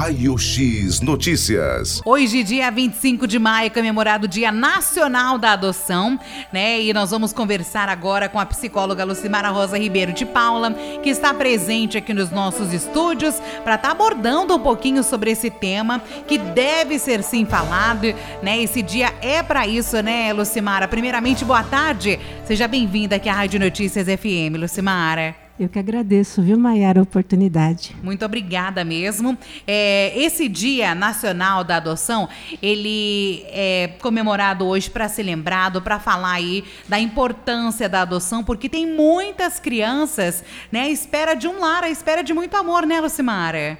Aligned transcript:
Raio 0.00 0.38
X 0.38 1.02
Notícias. 1.02 2.00
Hoje, 2.06 2.42
dia 2.42 2.70
25 2.70 3.26
de 3.26 3.38
maio, 3.38 3.66
é 3.66 3.68
comemorado 3.68 4.24
o 4.24 4.28
Dia 4.28 4.50
Nacional 4.50 5.36
da 5.36 5.52
Adoção, 5.52 6.18
né? 6.50 6.80
E 6.80 6.90
nós 6.94 7.10
vamos 7.10 7.34
conversar 7.34 7.86
agora 7.86 8.26
com 8.26 8.38
a 8.40 8.46
psicóloga 8.46 9.04
Lucimara 9.04 9.50
Rosa 9.50 9.76
Ribeiro 9.76 10.14
de 10.14 10.24
Paula, 10.24 10.72
que 11.02 11.10
está 11.10 11.34
presente 11.34 11.98
aqui 11.98 12.14
nos 12.14 12.30
nossos 12.30 12.72
estúdios 12.72 13.34
para 13.62 13.74
estar 13.74 13.88
tá 13.88 13.90
abordando 13.90 14.56
um 14.56 14.60
pouquinho 14.60 15.02
sobre 15.02 15.32
esse 15.32 15.50
tema 15.50 16.00
que 16.26 16.38
deve 16.38 16.98
ser 16.98 17.22
sim 17.22 17.44
falado, 17.44 18.06
né? 18.42 18.58
Esse 18.58 18.80
dia 18.80 19.12
é 19.20 19.42
para 19.42 19.66
isso, 19.66 20.00
né, 20.00 20.32
Lucimara? 20.32 20.88
Primeiramente, 20.88 21.44
boa 21.44 21.62
tarde. 21.62 22.18
Seja 22.46 22.66
bem-vinda 22.66 23.16
aqui 23.16 23.28
à 23.28 23.34
Rádio 23.34 23.60
Notícias 23.60 24.06
FM, 24.06 24.56
Lucimara. 24.58 25.39
Eu 25.60 25.68
que 25.68 25.78
agradeço, 25.78 26.40
viu, 26.40 26.58
Maiara, 26.58 27.00
a 27.00 27.02
oportunidade. 27.02 27.94
Muito 28.02 28.24
obrigada 28.24 28.82
mesmo. 28.82 29.36
É, 29.66 30.10
esse 30.18 30.48
Dia 30.48 30.94
Nacional 30.94 31.62
da 31.62 31.76
Adoção, 31.76 32.30
ele 32.62 33.44
é 33.48 33.90
comemorado 34.00 34.64
hoje 34.64 34.88
para 34.88 35.06
ser 35.06 35.22
lembrado, 35.22 35.82
para 35.82 36.00
falar 36.00 36.32
aí 36.32 36.64
da 36.88 36.98
importância 36.98 37.90
da 37.90 38.00
adoção, 38.00 38.42
porque 38.42 38.70
tem 38.70 38.86
muitas 38.86 39.60
crianças, 39.60 40.42
né, 40.72 40.84
à 40.84 40.88
espera 40.88 41.34
de 41.34 41.46
um 41.46 41.60
lar, 41.60 41.84
à 41.84 41.90
espera 41.90 42.22
de 42.22 42.32
muito 42.32 42.56
amor, 42.56 42.86
né, 42.86 42.98
Lucimara? 42.98 43.78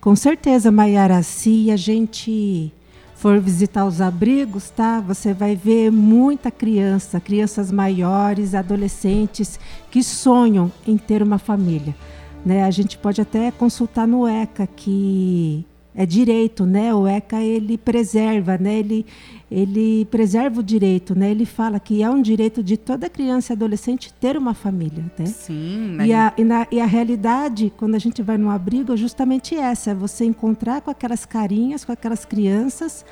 Com 0.00 0.16
certeza, 0.16 0.72
Maiara, 0.72 1.22
se 1.22 1.70
a 1.70 1.76
gente 1.76 2.72
for 3.20 3.38
visitar 3.38 3.84
os 3.84 4.00
abrigos, 4.00 4.70
tá? 4.70 4.98
Você 4.98 5.34
vai 5.34 5.54
ver 5.54 5.92
muita 5.92 6.50
criança, 6.50 7.20
crianças 7.20 7.70
maiores, 7.70 8.54
adolescentes 8.54 9.60
que 9.90 10.02
sonham 10.02 10.72
em 10.86 10.96
ter 10.96 11.22
uma 11.22 11.36
família, 11.36 11.94
né? 12.46 12.64
A 12.64 12.70
gente 12.70 12.96
pode 12.96 13.20
até 13.20 13.50
consultar 13.50 14.08
no 14.08 14.26
ECA 14.26 14.66
que 14.66 15.66
é 15.94 16.06
direito, 16.06 16.64
né? 16.64 16.94
O 16.94 17.06
ECA 17.06 17.42
ele 17.42 17.76
preserva, 17.76 18.56
né? 18.56 18.78
Ele 18.78 19.06
ele 19.50 20.04
preserva 20.04 20.60
o 20.60 20.62
direito, 20.62 21.18
né? 21.18 21.32
Ele 21.32 21.44
fala 21.44 21.80
que 21.80 22.04
é 22.04 22.08
um 22.08 22.22
direito 22.22 22.62
de 22.62 22.76
toda 22.76 23.10
criança 23.10 23.52
e 23.52 23.54
adolescente 23.54 24.14
ter 24.14 24.36
uma 24.36 24.54
família, 24.54 25.04
né? 25.18 25.26
Sim. 25.26 25.94
Mas... 25.96 26.08
E, 26.08 26.12
a, 26.12 26.32
e, 26.38 26.44
na, 26.44 26.66
e 26.70 26.80
a 26.80 26.86
realidade, 26.86 27.72
quando 27.76 27.96
a 27.96 27.98
gente 27.98 28.22
vai 28.22 28.38
no 28.38 28.48
abrigo, 28.48 28.92
é 28.92 28.96
justamente 28.96 29.56
essa: 29.56 29.90
é 29.90 29.94
você 29.94 30.24
encontrar 30.24 30.80
com 30.80 30.90
aquelas 30.90 31.26
carinhas, 31.26 31.84
com 31.84 31.90
aquelas 31.90 32.24
crianças, 32.24 33.04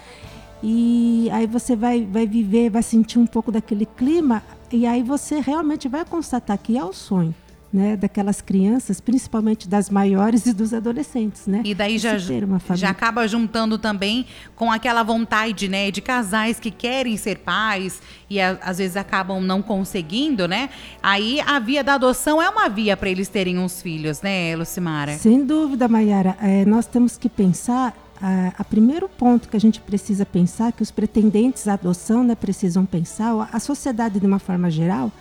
e 0.62 1.28
aí 1.32 1.46
você 1.48 1.74
vai, 1.74 2.04
vai 2.04 2.26
viver, 2.26 2.70
vai 2.70 2.84
sentir 2.84 3.18
um 3.18 3.26
pouco 3.26 3.50
daquele 3.50 3.86
clima, 3.86 4.40
e 4.70 4.86
aí 4.86 5.02
você 5.02 5.40
realmente 5.40 5.88
vai 5.88 6.04
constatar 6.04 6.56
que 6.56 6.78
é 6.78 6.84
o 6.84 6.92
sonho 6.92 7.34
né, 7.72 7.96
daquelas 7.96 8.40
crianças, 8.40 9.00
principalmente 9.00 9.68
das 9.68 9.90
maiores 9.90 10.46
e 10.46 10.52
dos 10.52 10.72
adolescentes, 10.72 11.46
né? 11.46 11.60
E 11.64 11.74
daí 11.74 11.98
já, 11.98 12.16
já 12.16 12.90
acaba 12.90 13.28
juntando 13.28 13.78
também 13.78 14.26
com 14.56 14.72
aquela 14.72 15.02
vontade, 15.02 15.68
né, 15.68 15.90
de 15.90 16.00
casais 16.00 16.58
que 16.58 16.70
querem 16.70 17.16
ser 17.16 17.38
pais 17.38 18.00
e 18.30 18.40
a, 18.40 18.58
às 18.62 18.78
vezes 18.78 18.96
acabam 18.96 19.42
não 19.42 19.60
conseguindo, 19.60 20.48
né? 20.48 20.70
Aí 21.02 21.40
a 21.46 21.58
via 21.58 21.84
da 21.84 21.94
adoção 21.94 22.40
é 22.40 22.48
uma 22.48 22.68
via 22.68 22.96
para 22.96 23.10
eles 23.10 23.28
terem 23.28 23.58
uns 23.58 23.82
filhos, 23.82 24.22
né, 24.22 24.56
Lucimara? 24.56 25.12
Sem 25.18 25.44
dúvida, 25.44 25.86
Mayara. 25.88 26.36
É, 26.40 26.64
nós 26.64 26.86
temos 26.86 27.18
que 27.18 27.28
pensar 27.28 27.94
a, 28.20 28.52
a, 28.58 28.64
primeiro 28.64 29.08
ponto 29.08 29.48
que 29.48 29.56
a 29.56 29.60
gente 29.60 29.80
precisa 29.80 30.26
pensar, 30.26 30.72
que 30.72 30.82
os 30.82 30.90
pretendentes 30.90 31.68
à 31.68 31.74
adoção 31.74 32.24
né, 32.24 32.34
precisam 32.34 32.84
pensar, 32.84 33.48
a 33.52 33.60
sociedade 33.60 34.18
de 34.18 34.26
uma 34.26 34.38
forma 34.38 34.70
geral, 34.70 35.12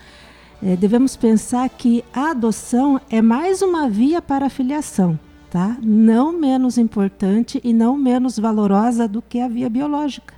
é, 0.61 0.75
devemos 0.75 1.15
pensar 1.15 1.69
que 1.69 2.03
a 2.13 2.31
adoção 2.31 2.99
é 3.09 3.21
mais 3.21 3.61
uma 3.61 3.87
via 3.89 4.21
para 4.21 4.47
a 4.47 4.49
filiação, 4.49 5.19
tá? 5.51 5.77
não 5.81 6.31
menos 6.31 6.77
importante 6.77 7.61
e 7.63 7.73
não 7.73 7.97
menos 7.97 8.39
valorosa 8.39 9.07
do 9.07 9.21
que 9.21 9.39
a 9.39 9.47
via 9.47 9.69
biológica. 9.69 10.33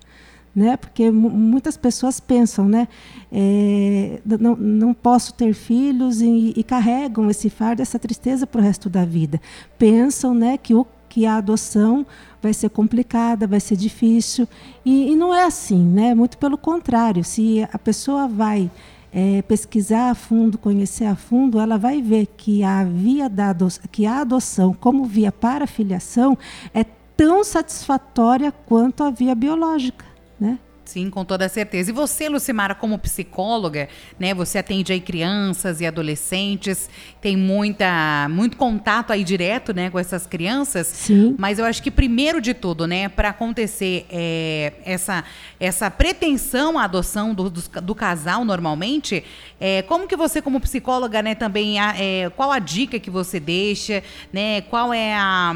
Né? 0.54 0.76
Porque 0.76 1.10
muitas 1.12 1.78
pessoas 1.78 2.20
pensam, 2.20 2.68
né? 2.68 2.88
É, 3.32 4.20
não, 4.26 4.56
não 4.56 4.94
posso 4.94 5.34
ter 5.34 5.54
filhos 5.54 6.22
e, 6.22 6.54
e 6.58 6.64
carregam 6.64 7.30
esse 7.30 7.50
fardo, 7.50 7.82
essa 7.82 8.00
tristeza 8.00 8.48
para 8.48 8.60
o 8.60 8.64
resto 8.64 8.90
da 8.90 9.06
vida. 9.06 9.40
Pensam, 9.78 10.34
né, 10.34 10.58
que 10.58 10.74
o 10.74 10.86
que 11.08 11.26
a 11.26 11.38
adoção 11.38 12.06
vai 12.42 12.54
ser 12.54 12.70
complicada, 12.70 13.48
vai 13.48 13.60
ser 13.60 13.76
difícil 13.76 14.48
e, 14.84 15.12
e 15.12 15.16
não 15.16 15.34
é 15.34 15.44
assim, 15.44 15.84
né? 15.84 16.14
Muito 16.14 16.38
pelo 16.38 16.58
contrário, 16.58 17.24
se 17.24 17.68
a 17.72 17.80
pessoa 17.80 18.28
vai 18.28 18.70
é, 19.12 19.42
pesquisar 19.42 20.12
a 20.12 20.16
fundo, 20.16 20.58
conhecer 20.58 21.06
a 21.06 21.16
fundo, 21.16 21.60
ela 21.60 21.78
vai 21.78 22.02
ver 22.02 22.28
que 22.38 22.64
a 22.64 22.84
via 22.84 23.30
da 23.30 23.50
adoção, 23.50 23.84
que 23.92 24.06
a 24.06 24.22
adoção 24.22 24.74
como 24.74 25.06
via 25.06 25.32
para 25.32 25.68
filiação 25.68 26.38
é 26.74 26.84
tão 27.18 27.44
satisfatória 27.44 28.52
quanto 28.52 29.04
a 29.04 29.10
via 29.10 29.36
biológica, 29.36 30.06
né? 30.40 30.60
Sim, 30.90 31.10
com 31.12 31.24
toda 31.24 31.48
certeza. 31.48 31.92
E 31.92 31.94
você, 31.94 32.28
Lucimara, 32.28 32.74
como 32.74 32.98
psicóloga, 32.98 33.88
né? 34.20 34.34
Você 34.34 34.58
atende 34.58 34.92
aí 34.92 35.00
crianças 35.00 35.82
e 35.82 35.86
adolescentes, 35.86 36.90
tem 37.22 37.38
muita, 37.38 38.28
muito 38.30 38.58
contato 38.58 39.14
aí 39.14 39.24
direto, 39.24 39.72
né, 39.72 39.92
com 39.92 40.00
essas 40.00 40.26
crianças. 40.26 40.88
Sim. 40.88 41.36
Mas 41.38 41.60
eu 41.60 41.66
acho 41.66 41.84
que 41.84 41.92
primeiro 41.92 42.42
de 42.42 42.56
tudo, 42.56 42.88
né, 42.88 43.08
para 43.08 43.30
acontecer 43.30 44.08
é, 44.10 44.74
essa, 44.84 45.24
essa 45.60 45.92
pretensão 45.92 46.80
à 46.80 46.86
adoção 46.86 47.36
do, 47.36 47.52
do, 47.52 47.62
do 47.82 47.94
casal 47.94 48.44
normalmente, 48.44 49.24
é, 49.60 49.84
como 49.84 50.08
que 50.08 50.16
você, 50.16 50.42
como 50.42 50.60
psicóloga, 50.60 51.22
né, 51.22 51.36
também, 51.36 51.80
é, 51.80 52.32
qual 52.36 52.52
a 52.52 52.58
dica 52.58 53.00
que 53.00 53.12
você 53.12 53.40
deixa, 53.40 54.02
né? 54.34 54.62
Qual 54.62 54.92
é 54.92 55.14
a 55.14 55.56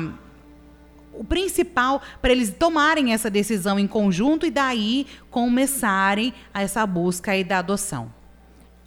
o 1.13 1.23
principal 1.23 2.01
para 2.21 2.31
eles 2.31 2.51
tomarem 2.51 3.13
essa 3.13 3.29
decisão 3.29 3.79
em 3.79 3.87
conjunto 3.87 4.45
e 4.45 4.51
daí 4.51 5.07
começarem 5.29 6.33
essa 6.53 6.85
busca 6.85 7.31
aí 7.31 7.43
da 7.43 7.59
adoção. 7.59 8.11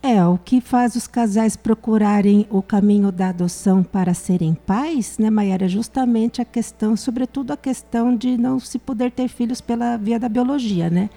É, 0.02 0.24
o 0.24 0.38
que 0.38 0.60
faz 0.60 0.94
os 0.94 1.08
casais 1.08 1.56
procurarem 1.56 2.46
o 2.48 2.62
caminho 2.62 3.10
da 3.10 3.30
adoção 3.30 3.82
para 3.82 4.14
serem 4.14 4.54
pais, 4.54 5.18
né, 5.18 5.30
Maiara, 5.30 5.64
é 5.64 5.68
justamente 5.68 6.40
a 6.40 6.44
questão, 6.44 6.96
sobretudo 6.96 7.52
a 7.52 7.56
questão 7.56 8.14
de 8.14 8.36
não 8.36 8.60
se 8.60 8.78
poder 8.78 9.10
ter 9.10 9.26
filhos 9.26 9.60
pela 9.60 9.96
via 9.96 10.20
da 10.20 10.28
biologia, 10.28 10.88
né? 10.88 11.10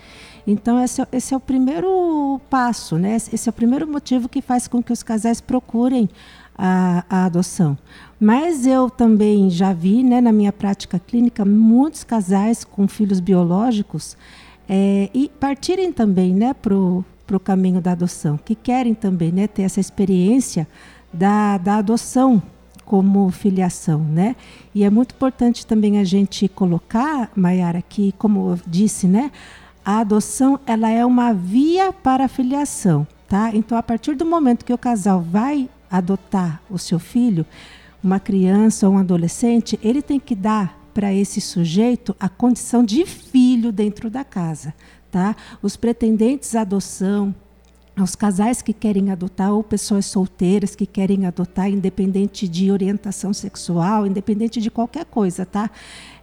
Então, 0.48 0.84
esse, 0.84 1.02
é, 1.02 1.08
esse 1.12 1.36
é 1.36 1.38
o 1.38 1.40
primeiro 1.40 2.42
passo, 2.50 2.98
né? 2.98 3.16
Esse 3.16 3.48
é 3.48 3.52
o 3.52 3.54
primeiro 3.54 3.88
motivo 3.88 4.28
que 4.28 4.42
faz 4.42 4.68
com 4.68 4.82
que 4.82 4.92
os 4.92 5.04
casais 5.04 5.40
procurem 5.40 6.10
a, 6.60 7.06
a 7.10 7.26
adoção. 7.26 7.78
Mas 8.20 8.68
eu 8.68 8.90
também 8.90 9.50
já 9.50 9.72
vi, 9.72 10.04
né, 10.04 10.20
na 10.20 10.34
minha 10.34 10.52
prática 10.52 11.00
clínica, 11.00 11.46
muitos 11.46 12.04
casais 12.04 12.66
com 12.66 12.86
filhos 12.86 13.22
biológicos 13.22 14.18
é, 14.68 15.10
e 15.14 15.32
partirem 15.40 15.94
também 15.94 16.34
né, 16.34 16.54
para 16.54 16.76
o 16.76 17.06
caminho 17.42 17.80
da 17.80 17.94
adoção, 17.94 18.38
que 18.38 18.54
querem 18.54 18.94
também 18.94 19.32
né, 19.32 19.48
ter 19.48 19.62
essa 19.62 19.80
experiência 19.80 20.68
da, 21.14 21.58
da 21.58 21.78
adoção 21.78 22.44
como 22.86 23.30
filiação, 23.30 24.00
né? 24.00 24.36
E 24.74 24.84
é 24.84 24.90
muito 24.90 25.14
importante 25.14 25.64
também 25.64 26.00
a 26.00 26.04
gente 26.04 26.48
colocar, 26.48 27.30
Mayara, 27.36 27.84
que, 27.88 28.12
como 28.14 28.54
eu 28.54 28.60
disse, 28.66 29.08
né, 29.08 29.32
a 29.86 30.00
adoção 30.00 30.60
ela 30.66 30.90
é 30.90 31.06
uma 31.06 31.32
via 31.32 31.94
para 31.94 32.26
a 32.26 32.28
filiação, 32.28 33.08
tá? 33.28 33.52
Então, 33.54 33.78
a 33.78 33.84
partir 33.84 34.16
do 34.16 34.26
momento 34.26 34.66
que 34.66 34.74
o 34.74 34.78
casal 34.78 35.22
vai 35.22 35.70
adotar 35.90 36.62
o 36.70 36.78
seu 36.78 37.00
filho, 37.00 37.46
uma 38.04 38.20
criança 38.20 38.88
ou 38.88 38.96
um 38.96 38.98
adolescente, 38.98 39.80
ele 39.84 40.02
tem 40.02 40.20
que 40.20 40.36
dar 40.36 40.78
para 40.94 41.14
esse 41.14 41.40
sujeito 41.40 42.16
a 42.20 42.28
condição 42.28 42.84
de 42.84 43.06
filho 43.06 43.72
dentro 43.72 44.10
da 44.10 44.24
casa, 44.24 44.74
tá? 45.12 45.36
Os 45.62 45.76
pretendentes 45.76 46.56
à 46.56 46.62
adoção, 46.62 47.34
os 48.02 48.16
casais 48.16 48.62
que 48.62 48.74
querem 48.74 49.12
adotar 49.12 49.54
ou 49.54 49.64
pessoas 49.64 50.06
solteiras 50.06 50.76
que 50.76 50.86
querem 50.86 51.26
adotar, 51.26 51.70
independente 51.70 52.48
de 52.48 52.72
orientação 52.72 53.34
sexual, 53.34 54.08
independente 54.08 54.62
de 54.62 54.72
qualquer 54.72 55.06
coisa, 55.06 55.46
tá? 55.46 55.70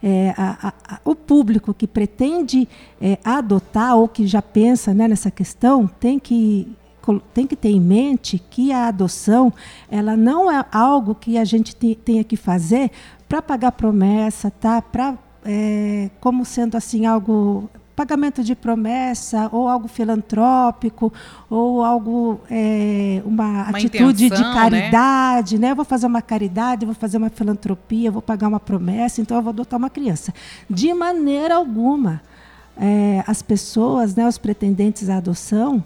É, 0.03 0.35
a, 0.37 0.73
a, 0.89 1.01
o 1.05 1.15
público 1.15 1.75
que 1.75 1.87
pretende 1.87 2.69
é, 3.01 3.19
adotar 3.25 3.97
ou 3.97 4.09
que 4.09 4.27
já 4.27 4.43
pensa 4.43 4.95
né, 4.95 5.09
nessa 5.09 5.31
questão 5.31 5.87
tem 5.87 6.19
que 6.19 6.69
tem 7.35 7.47
que 7.47 7.57
ter 7.57 7.71
em 7.71 7.81
mente 7.81 8.39
que 8.39 8.73
a 8.73 8.89
adoção 8.89 9.53
ela 9.91 10.17
não 10.17 10.51
é 10.51 10.65
algo 10.73 11.15
que 11.15 11.39
a 11.39 11.45
gente 11.45 11.75
tenha 11.75 12.25
que 12.25 12.37
fazer 12.37 12.91
para 13.29 13.43
pagar 13.43 13.73
promessa, 13.73 14.51
tá? 14.51 14.81
Para 14.81 15.17
é, 15.45 16.11
como 16.21 16.45
sendo 16.45 16.77
assim 16.77 17.07
algo 17.07 17.71
pagamento 17.97 18.45
de 18.45 18.55
promessa 18.55 19.49
ou 19.51 19.67
algo 19.67 19.89
filantrópico 19.89 21.11
ou 21.49 21.83
algo 21.83 22.41
é, 22.51 23.23
uma, 23.25 23.45
uma, 23.45 23.71
atitude 23.71 24.27
intenção, 24.27 24.51
de 24.51 24.55
né? 24.55 24.55
caridade, 24.55 25.59
né? 25.59 25.69
né? 25.69 25.73
Eu 25.73 25.77
vou 25.77 25.85
fazer 25.85 26.07
uma 26.07 26.21
caridade, 26.21 26.85
vou 26.85 26.95
fazer 26.95 27.17
uma 27.17 27.31
filantropia, 27.31 28.11
vou 28.11 28.21
pagar 28.21 28.49
uma 28.49 28.61
promessa, 28.61 29.23
então 29.23 29.37
eu 29.39 29.43
vou 29.43 29.51
adotar 29.51 29.79
uma 29.79 29.89
criança. 29.89 30.35
De 30.69 30.93
maneira 30.93 31.57
alguma, 31.57 32.21
é, 32.77 33.25
as 33.27 33.41
pessoas, 33.41 34.15
né, 34.15 34.29
os 34.29 34.37
pretendentes 34.37 35.09
à 35.09 35.17
adoção, 35.17 35.83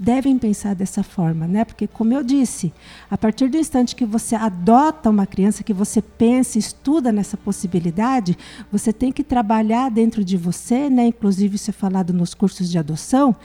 devem 0.00 0.38
pensar 0.38 0.74
dessa 0.74 1.02
forma, 1.02 1.46
né? 1.46 1.62
Porque, 1.62 1.86
como 1.86 2.14
eu 2.14 2.22
disse, 2.22 2.72
a 3.10 3.18
partir 3.18 3.50
do 3.50 3.58
instante 3.58 3.94
que 3.94 4.06
você 4.06 4.34
adota 4.34 5.10
uma 5.10 5.26
criança, 5.26 5.62
que 5.62 5.74
você 5.74 6.00
pensa, 6.00 6.58
estuda 6.58 7.12
nessa 7.12 7.36
possibilidade, 7.36 8.36
você 8.72 8.94
tem 8.94 9.12
que 9.12 9.22
trabalhar 9.22 9.90
dentro 9.90 10.24
de 10.24 10.38
você, 10.38 10.88
né? 10.88 11.08
Inclusive, 11.08 11.56
isso 11.56 11.68
é 11.68 11.74
falado 11.74 12.14
nos 12.14 12.32
cursos 12.32 12.70
de 12.70 12.78
adoção, 12.78 13.36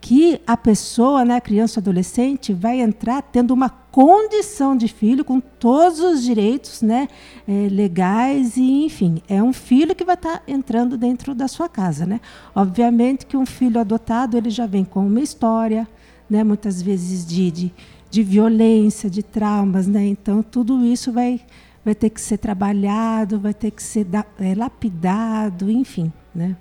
que 0.00 0.40
a 0.46 0.56
pessoa, 0.56 1.24
né, 1.24 1.36
a 1.36 1.40
criança 1.40 1.78
ou 1.78 1.82
adolescente, 1.82 2.52
vai 2.52 2.80
entrar 2.80 3.22
tendo 3.22 3.52
uma 3.52 3.68
condição 3.68 4.76
de 4.76 4.88
filho 4.88 5.24
com 5.24 5.38
todos 5.38 6.00
os 6.00 6.22
direitos 6.22 6.80
né, 6.80 7.06
é, 7.46 7.68
legais 7.70 8.56
e, 8.56 8.84
enfim, 8.84 9.22
é 9.28 9.42
um 9.42 9.52
filho 9.52 9.94
que 9.94 10.04
vai 10.04 10.14
estar 10.14 10.38
tá 10.38 10.42
entrando 10.48 10.96
dentro 10.96 11.34
da 11.34 11.46
sua 11.46 11.68
casa. 11.68 12.06
Né? 12.06 12.20
Obviamente 12.54 13.26
que 13.26 13.36
um 13.36 13.44
filho 13.44 13.78
adotado 13.78 14.36
ele 14.36 14.48
já 14.48 14.66
vem 14.66 14.84
com 14.84 15.06
uma 15.06 15.20
história, 15.20 15.86
né, 16.30 16.44
muitas 16.44 16.80
vezes 16.80 17.26
de, 17.26 17.50
de, 17.50 17.72
de 18.08 18.22
violência, 18.22 19.10
de 19.10 19.22
traumas. 19.22 19.86
Né? 19.86 20.06
Então, 20.06 20.42
tudo 20.42 20.84
isso 20.86 21.12
vai, 21.12 21.40
vai 21.84 21.94
ter 21.94 22.10
que 22.10 22.20
ser 22.20 22.38
trabalhado, 22.38 23.40
vai 23.40 23.52
ter 23.52 23.72
que 23.72 23.82
ser 23.82 24.04
da, 24.04 24.24
é, 24.38 24.54
lapidado, 24.54 25.70
enfim. 25.70 26.12
Né? 26.34 26.56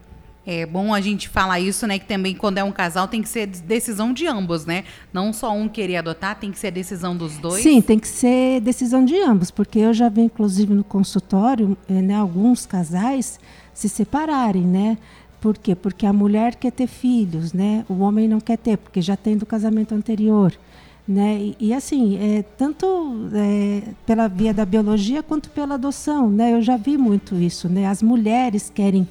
É 0.51 0.66
bom 0.66 0.92
a 0.92 1.00
gente 1.00 1.30
falar 1.30 1.60
isso, 1.60 1.86
né? 1.86 2.00
Que 2.00 2.07
também 2.07 2.33
quando 2.33 2.57
é 2.57 2.63
um 2.63 2.71
casal 2.71 3.07
tem 3.07 3.21
que 3.21 3.30
ser 3.30 3.45
decisão 3.45 4.12
de 4.12 4.25
ambos, 4.25 4.66
né? 4.66 4.83
Não 5.13 5.31
só 5.31 5.51
um 5.51 5.69
querer 5.69 5.98
adotar, 5.98 6.39
tem 6.39 6.51
que 6.51 6.57
ser 6.57 6.71
decisão 6.71 7.16
dos 7.16 7.38
dois. 7.38 7.62
Sim, 7.62 7.80
tem 7.81 8.00
que 8.00 8.07
ser 8.07 8.60
decisão 8.62 9.06
de 9.06 9.16
ambos, 9.21 9.51
porque 9.51 9.77
eu 9.77 9.94
já 9.94 10.10
vi, 10.10 10.21
inclusive, 10.21 10.74
no 10.74 10.83
consultório, 10.83 11.77
eh, 11.88 12.01
né, 12.01 12.16
alguns 12.16 12.66
casais 12.66 13.39
se 13.75 13.88
separarem, 13.88 14.63
né? 14.63 14.98
Por 15.39 15.57
quê? 15.57 15.75
Porque 15.75 16.06
a 16.06 16.13
mulher 16.13 16.56
quer 16.56 16.71
ter 16.71 16.88
filhos, 16.88 17.53
né? 17.53 17.86
O 17.89 18.00
homem 18.00 18.27
não 18.27 18.39
quer 18.39 18.57
ter, 18.57 18.77
porque 18.77 19.01
já 19.01 19.15
tem 19.15 19.38
do 19.38 19.45
casamento 19.45 19.94
anterior. 19.95 20.53
Né? 21.07 21.39
E, 21.41 21.56
e 21.59 21.74
assim, 21.74 22.18
é, 22.18 22.44
tanto 22.44 22.86
é, 23.33 23.81
pela 24.06 24.27
via 24.27 24.53
da 24.53 24.63
biologia 24.63 25.24
quanto 25.24 25.50
pela 25.50 25.74
adoção, 25.74 26.30
né? 26.30 26.53
Eu 26.53 26.62
já 26.62 26.77
vi 26.77 27.00
muito 27.00 27.33
isso, 27.36 27.68
né? 27.68 27.88
As 27.88 28.03
mulheres 28.03 28.69
querem 28.69 29.07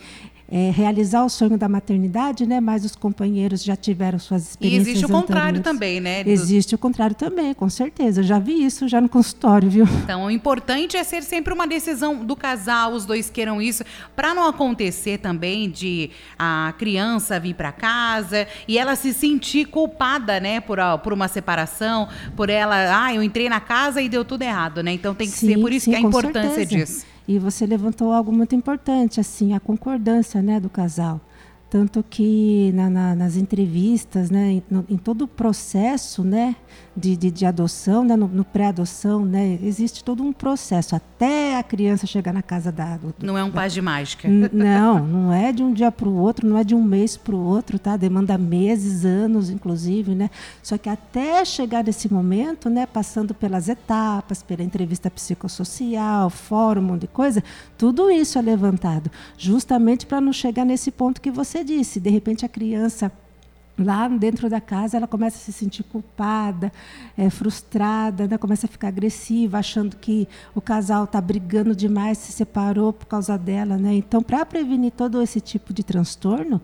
é, 0.51 0.71
realizar 0.71 1.25
o 1.25 1.29
sonho 1.29 1.59
da 1.59 1.69
maternidade, 1.69 2.47
né? 2.47 2.59
Mas 2.59 2.85
os 2.85 2.97
companheiros 2.97 3.63
já 3.63 3.77
tiveram 3.77 4.19
suas 4.19 4.51
experiências. 4.51 4.87
E 4.87 4.91
existe 4.91 5.05
o 5.05 5.09
contrário 5.09 5.61
também, 5.61 6.01
né? 6.01 6.23
Existe 6.27 6.75
o 6.75 6.79
contrário 6.79 7.15
também, 7.15 7.53
com 7.53 7.69
certeza. 7.69 8.21
Eu 8.21 8.25
já 8.25 8.39
vi 8.39 8.65
isso 8.65 8.89
já 8.89 9.01
no 9.01 9.09
consultório, 9.09 9.69
viu? 9.69 9.87
Então, 10.03 10.25
o 10.25 10.31
importante 10.31 10.97
é 10.97 11.05
ser 11.05 11.23
sempre 11.23 11.53
uma 11.53 11.67
decisão 11.67 12.25
do 12.25 12.35
casal, 12.35 12.93
os 12.93 13.05
dois 13.05 13.29
queiram 13.29 13.61
isso, 13.61 13.85
para 14.17 14.35
não 14.35 14.49
acontecer 14.49 15.19
também 15.19 15.69
de 15.69 16.11
a 16.39 16.73
criança 16.79 17.39
vir 17.39 17.55
para 17.55 17.71
casa 17.71 18.47
e 18.67 18.79
ela 18.79 18.97
se 18.97 19.13
sentir 19.13 19.67
culpada, 19.67 20.41
né, 20.41 20.61
por, 20.61 20.79
por 21.03 21.13
uma 21.13 21.29
separação, 21.29 22.09
por 22.35 22.49
ela, 22.49 23.05
ah, 23.05 23.15
eu 23.15 23.23
entrei 23.23 23.49
na 23.49 23.61
casa 23.61 24.01
e 24.01 24.09
deu 24.09 24.25
tudo 24.25 24.43
errado, 24.43 24.83
né? 24.83 24.93
Então 24.93 25.15
tem 25.15 25.31
que 25.31 25.37
sim, 25.37 25.49
ser 25.49 25.61
por 25.61 25.73
isso 25.73 25.85
sim, 25.85 25.91
que 25.91 25.97
a 25.97 26.01
importância 26.01 26.55
certeza. 26.55 26.87
disso. 26.87 27.07
E 27.29 27.39
você 27.39 27.67
levantou 27.67 28.11
algo 28.11 28.33
muito 28.33 28.55
importante, 28.55 29.21
assim, 29.21 29.53
a 29.53 29.61
concordância, 29.61 30.41
né, 30.41 30.59
do 30.59 30.71
casal. 30.71 31.21
Tanto 31.69 32.03
que 32.03 32.73
na, 32.73 32.89
na, 32.89 33.15
nas 33.15 33.37
entrevistas, 33.37 34.31
né, 34.31 34.53
em, 34.53 34.63
no, 34.71 34.85
em, 34.89 34.97
todo 34.97 35.23
o 35.23 35.29
processo 35.29 36.25
né, 36.25 36.57
de, 36.99 37.17
de, 37.17 37.31
de 37.31 37.47
adoção, 37.47 38.05
né, 38.05 38.17
no, 38.17 38.27
no 38.29 38.45
pré-adoção, 38.45 39.25
né, 39.25 39.59
existe 39.63 40.03
todo 40.03 40.23
um 40.23 40.33
processo 40.33 40.97
até 40.97 41.57
a 41.57 41.63
criança 41.63 42.07
chegar 42.07 42.33
na 42.33 42.43
casa 42.43 42.73
da. 42.73 42.97
Do, 42.97 43.15
não 43.23 43.39
é 43.39 43.45
um 43.45 43.51
paz 43.51 43.73
de 43.73 43.81
mágica. 43.81 44.29
Não, 44.29 45.07
não 45.07 45.33
é 45.33 45.53
de 45.53 45.63
um 45.63 45.73
dia 45.73 45.93
para 45.93 46.09
o 46.09 46.17
outro, 46.17 46.47
não 46.47 46.59
é 46.59 46.65
de 46.65 46.75
um 46.75 46.83
mês 46.83 47.17
para 47.17 47.35
o 47.35 47.39
outro, 47.39 47.79
tá? 47.79 47.97
Demanda 47.97 48.37
meses, 48.37 49.05
anos, 49.05 49.51
inclusive, 49.51 50.15
né? 50.15 50.31
Só 50.63 50.77
que 50.77 50.89
até 50.89 51.45
chegar 51.45 51.85
nesse 51.85 52.13
momento, 52.13 52.69
né, 52.69 52.87
passando 52.87 53.35
pelas 53.35 53.69
etapas, 53.69 54.43
pela 54.43 54.63
entrevista 54.63 55.11
psicossocial, 55.11 56.29
fórum, 56.29 56.89
de 56.97 57.07
coisa, 57.07 57.43
tudo 57.77 58.11
isso 58.11 58.39
é 58.39 58.43
levantado, 58.43 59.11
justamente 59.37 60.07
para 60.07 60.21
não 60.21 60.33
chegar 60.33 60.65
nesse 60.65 60.91
ponto 60.91 61.21
que 61.21 61.31
você 61.31 61.63
disse, 61.63 62.01
de 62.01 62.11
repente 62.11 62.45
a 62.45 62.49
criança 62.49 63.13
lá 63.79 64.09
dentro 64.09 64.49
da 64.51 64.61
casa 64.61 64.97
ela 64.97 65.07
começa 65.07 65.37
a 65.37 65.41
se 65.41 65.53
sentir 65.53 65.85
culpada, 65.85 66.73
é, 67.17 67.31
frustrada, 67.31 68.27
né? 68.27 68.37
começa 68.37 68.67
a 68.67 68.69
ficar 68.69 68.89
agressiva, 68.89 69.59
achando 69.59 69.97
que 69.97 70.27
o 70.55 70.61
casal 70.61 71.05
está 71.05 71.21
brigando 71.21 71.75
demais, 71.75 72.19
se 72.19 72.33
separou 72.33 72.93
por 72.93 73.07
causa 73.07 73.39
dela, 73.39 73.77
né? 73.77 73.95
Então, 73.95 74.23
para 74.23 74.45
prevenir 74.45 74.93
todo 74.93 75.23
esse 75.23 75.41
tipo 75.41 75.73
de 75.73 75.83
transtorno, 75.83 76.61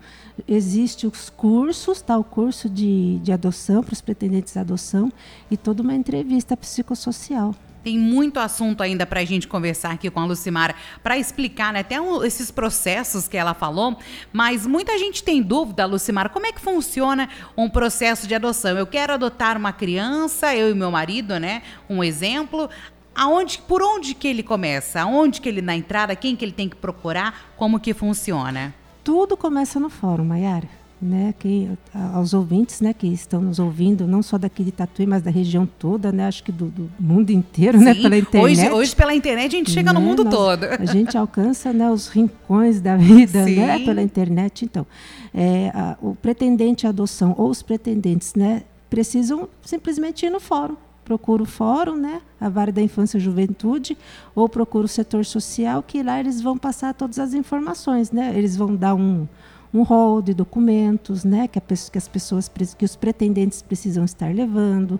existe 0.47 1.07
os 1.07 1.29
cursos, 1.29 2.01
tá? 2.01 2.17
O 2.17 2.23
curso 2.23 2.69
de, 2.69 3.19
de 3.19 3.31
adoção 3.31 3.83
para 3.83 3.93
os 3.93 4.01
pretendentes 4.01 4.53
de 4.53 4.59
adoção 4.59 5.11
e 5.49 5.57
toda 5.57 5.81
uma 5.81 5.95
entrevista 5.95 6.57
psicossocial. 6.57 7.55
Tem 7.85 7.99
muito 7.99 8.39
assunto 8.39 8.81
ainda 8.81 9.05
para 9.05 9.19
a 9.19 9.25
gente 9.25 9.47
conversar 9.47 9.91
aqui 9.91 10.09
com 10.09 10.19
a 10.19 10.25
Lucimara 10.25 10.73
para 11.03 11.19
explicar 11.19 11.71
né, 11.71 11.81
até 11.81 12.01
um, 12.01 12.23
esses 12.23 12.49
processos 12.49 13.27
que 13.27 13.37
ela 13.37 13.53
falou. 13.53 13.95
Mas 14.33 14.65
muita 14.65 14.97
gente 14.97 15.23
tem 15.23 15.39
dúvida, 15.39 15.85
Lucimara, 15.85 16.27
como 16.27 16.47
é 16.47 16.51
que 16.51 16.59
funciona 16.59 17.29
um 17.55 17.69
processo 17.69 18.25
de 18.25 18.33
adoção? 18.33 18.75
Eu 18.75 18.87
quero 18.87 19.13
adotar 19.13 19.55
uma 19.55 19.71
criança, 19.71 20.55
eu 20.55 20.71
e 20.71 20.73
meu 20.73 20.89
marido, 20.89 21.39
né? 21.39 21.61
Um 21.87 22.03
exemplo. 22.03 22.67
Aonde, 23.13 23.59
por 23.59 23.83
onde 23.83 24.15
que 24.15 24.27
ele 24.27 24.41
começa? 24.41 25.01
Aonde 25.01 25.39
que 25.39 25.47
ele 25.47 25.61
na 25.61 25.75
entrada? 25.75 26.15
Quem 26.15 26.35
que 26.35 26.43
ele 26.43 26.53
tem 26.53 26.67
que 26.67 26.75
procurar? 26.75 27.53
Como 27.55 27.79
que 27.79 27.93
funciona? 27.93 28.73
Tudo 29.03 29.37
começa 29.37 29.79
no 29.79 29.91
fórum, 29.91 30.25
Mayara 30.25 30.84
né, 31.05 31.33
que, 31.37 31.69
aos 32.13 32.33
ouvintes 32.33 32.81
né, 32.81 32.93
que 32.93 33.07
estão 33.07 33.41
nos 33.41 33.59
ouvindo, 33.59 34.07
não 34.07 34.23
só 34.23 34.37
daqui 34.37 34.63
de 34.63 34.71
Tatuí, 34.71 35.05
mas 35.05 35.21
da 35.21 35.31
região 35.31 35.65
toda, 35.65 36.11
né, 36.11 36.27
acho 36.27 36.43
que 36.43 36.51
do, 36.51 36.65
do 36.65 36.89
mundo 36.99 37.29
inteiro, 37.29 37.79
né, 37.79 37.93
Sim, 37.93 37.99
né, 37.99 38.03
pela 38.03 38.17
internet. 38.17 38.59
Hoje, 38.59 38.71
hoje 38.71 38.95
pela 38.95 39.15
internet 39.15 39.55
a 39.55 39.57
gente 39.59 39.71
chega 39.71 39.93
né, 39.93 39.99
no 39.99 40.05
mundo 40.05 40.23
nós, 40.23 40.33
todo. 40.33 40.63
A 40.65 40.85
gente 40.85 41.17
alcança 41.17 41.71
né, 41.71 41.89
os 41.89 42.07
rincões 42.07 42.81
da 42.81 42.97
vida 42.97 43.45
né, 43.45 43.79
pela 43.79 44.01
internet. 44.01 44.65
Então, 44.65 44.85
é, 45.33 45.71
a, 45.73 45.97
o 46.01 46.15
pretendente 46.15 46.87
à 46.87 46.89
adoção 46.89 47.35
ou 47.37 47.49
os 47.49 47.61
pretendentes 47.61 48.33
né, 48.35 48.63
precisam 48.89 49.47
simplesmente 49.61 50.25
ir 50.25 50.29
no 50.29 50.39
fórum. 50.39 50.75
Procura 51.03 51.43
o 51.43 51.45
fórum, 51.45 51.95
né, 51.95 52.19
a 52.41 52.49
Vara 52.49 52.71
da 52.71 52.81
Infância 52.81 53.17
e 53.17 53.21
Juventude, 53.21 53.95
ou 54.33 54.49
procura 54.49 54.85
o 54.85 54.87
setor 54.87 55.23
social, 55.23 55.83
que 55.83 56.01
lá 56.01 56.19
eles 56.19 56.41
vão 56.41 56.57
passar 56.57 56.95
todas 56.95 57.19
as 57.19 57.35
informações. 57.35 58.11
Né? 58.11 58.33
Eles 58.35 58.57
vão 58.57 58.75
dar 58.75 58.95
um 58.95 59.27
um 59.75 59.83
rol 59.83 60.21
de 60.21 60.33
documentos, 60.33 61.25
né, 61.25 61.49
que, 61.49 61.59
a, 61.59 61.61
que 61.61 61.97
as 61.97 62.07
pessoas, 62.07 62.49
que 62.77 62.85
os 62.85 62.95
pretendentes 62.95 63.61
precisam 63.61 64.05
estar 64.05 64.33
levando. 64.33 64.99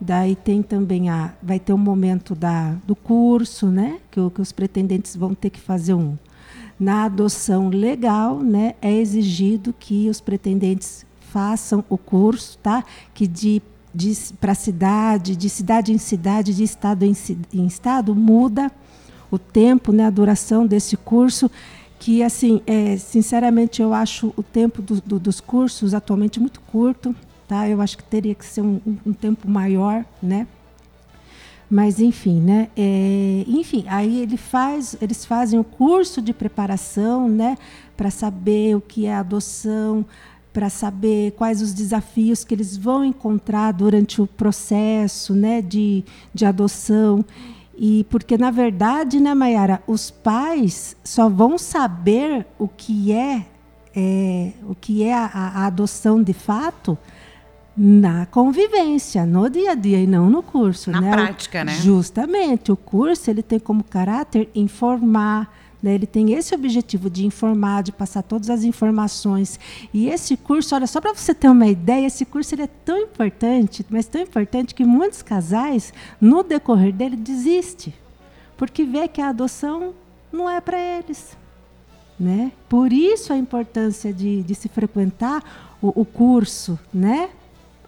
Daí 0.00 0.34
tem 0.34 0.62
também 0.62 1.10
a, 1.10 1.34
vai 1.42 1.60
ter 1.60 1.74
um 1.74 1.78
momento 1.78 2.34
da, 2.34 2.72
do 2.86 2.96
curso, 2.96 3.66
né, 3.66 3.98
que, 4.10 4.18
que 4.30 4.40
os 4.40 4.52
pretendentes 4.52 5.14
vão 5.14 5.34
ter 5.34 5.50
que 5.50 5.60
fazer 5.60 5.92
um. 5.92 6.16
Na 6.80 7.04
adoção 7.04 7.68
legal, 7.68 8.40
né, 8.40 8.74
é 8.80 8.92
exigido 8.92 9.74
que 9.78 10.08
os 10.08 10.20
pretendentes 10.20 11.04
façam 11.20 11.84
o 11.88 11.98
curso, 11.98 12.58
tá, 12.62 12.84
que 13.12 13.26
de 13.26 13.62
para 14.38 14.54
cidade, 14.54 15.34
de 15.34 15.48
cidade 15.48 15.90
em 15.90 15.96
cidade, 15.96 16.54
de 16.54 16.62
estado 16.62 17.02
em, 17.02 17.16
em 17.52 17.66
estado, 17.66 18.14
muda 18.14 18.70
o 19.30 19.38
tempo, 19.38 19.90
né, 19.90 20.06
a 20.06 20.10
duração 20.10 20.66
desse 20.66 20.96
curso 20.98 21.50
que 21.98 22.22
assim, 22.22 22.60
é, 22.66 22.96
sinceramente 22.96 23.80
eu 23.80 23.92
acho 23.92 24.32
o 24.36 24.42
tempo 24.42 24.82
do, 24.82 25.00
do, 25.00 25.18
dos 25.18 25.40
cursos 25.40 25.94
atualmente 25.94 26.38
muito 26.38 26.60
curto, 26.60 27.14
tá? 27.48 27.68
Eu 27.68 27.80
acho 27.80 27.96
que 27.96 28.04
teria 28.04 28.34
que 28.34 28.44
ser 28.44 28.60
um, 28.60 28.80
um, 28.86 28.96
um 29.06 29.12
tempo 29.12 29.48
maior, 29.48 30.04
né? 30.22 30.46
Mas 31.68 31.98
enfim, 31.98 32.40
né? 32.40 32.68
É, 32.76 33.44
enfim, 33.48 33.84
aí 33.88 34.20
ele 34.20 34.36
faz, 34.36 34.96
eles 35.00 35.24
fazem 35.24 35.58
o 35.58 35.64
curso 35.64 36.22
de 36.22 36.32
preparação, 36.32 37.28
né? 37.28 37.58
Para 37.96 38.10
saber 38.10 38.76
o 38.76 38.80
que 38.80 39.06
é 39.06 39.14
adoção, 39.14 40.04
para 40.52 40.70
saber 40.70 41.32
quais 41.32 41.60
os 41.60 41.74
desafios 41.74 42.44
que 42.44 42.54
eles 42.54 42.76
vão 42.76 43.04
encontrar 43.04 43.72
durante 43.72 44.22
o 44.22 44.26
processo, 44.26 45.34
né? 45.34 45.60
De, 45.60 46.04
de 46.32 46.46
adoção. 46.46 47.24
E 47.76 48.04
porque, 48.04 48.38
na 48.38 48.50
verdade, 48.50 49.20
né, 49.20 49.34
Mayara, 49.34 49.82
os 49.86 50.10
pais 50.10 50.96
só 51.04 51.28
vão 51.28 51.58
saber 51.58 52.46
o 52.58 52.66
que 52.66 53.12
é, 53.12 53.44
é 53.94 54.52
o 54.66 54.74
que 54.74 55.02
é 55.02 55.12
a, 55.12 55.26
a, 55.26 55.66
adoção 55.66 56.22
de 56.22 56.32
fato 56.32 56.96
na 57.76 58.24
convivência, 58.24 59.26
no 59.26 59.50
dia 59.50 59.72
a 59.72 59.74
dia 59.74 60.00
e 60.00 60.06
não 60.06 60.30
no 60.30 60.42
curso. 60.42 60.90
Na 60.90 61.02
né? 61.02 61.10
prática, 61.10 61.62
né? 61.62 61.74
Justamente. 61.74 62.72
O 62.72 62.76
curso 62.76 63.30
ele 63.30 63.42
tem 63.42 63.58
como 63.58 63.84
caráter 63.84 64.48
informar, 64.54 65.54
né? 65.82 65.94
Ele 65.94 66.06
tem 66.06 66.32
esse 66.32 66.54
objetivo 66.54 67.08
de 67.08 67.26
informar, 67.26 67.82
de 67.82 67.92
passar 67.92 68.22
todas 68.22 68.50
as 68.50 68.64
informações. 68.64 69.58
E 69.92 70.08
esse 70.08 70.36
curso, 70.36 70.74
olha, 70.74 70.86
só 70.86 71.00
para 71.00 71.14
você 71.14 71.34
ter 71.34 71.48
uma 71.48 71.66
ideia, 71.66 72.06
esse 72.06 72.24
curso 72.24 72.54
ele 72.54 72.62
é 72.62 72.66
tão 72.66 72.98
importante, 72.98 73.84
mas 73.90 74.06
tão 74.06 74.20
importante 74.20 74.74
que 74.74 74.84
muitos 74.84 75.22
casais, 75.22 75.92
no 76.20 76.42
decorrer 76.42 76.92
dele, 76.92 77.16
desistem. 77.16 77.94
Porque 78.56 78.84
vê 78.84 79.06
que 79.06 79.20
a 79.20 79.28
adoção 79.28 79.94
não 80.32 80.48
é 80.48 80.60
para 80.60 80.78
eles. 80.78 81.36
Né? 82.18 82.50
Por 82.68 82.92
isso 82.92 83.32
a 83.32 83.36
importância 83.36 84.12
de, 84.12 84.42
de 84.42 84.54
se 84.54 84.68
frequentar 84.68 85.76
o, 85.82 86.00
o 86.00 86.04
curso, 86.04 86.78
né? 86.92 87.28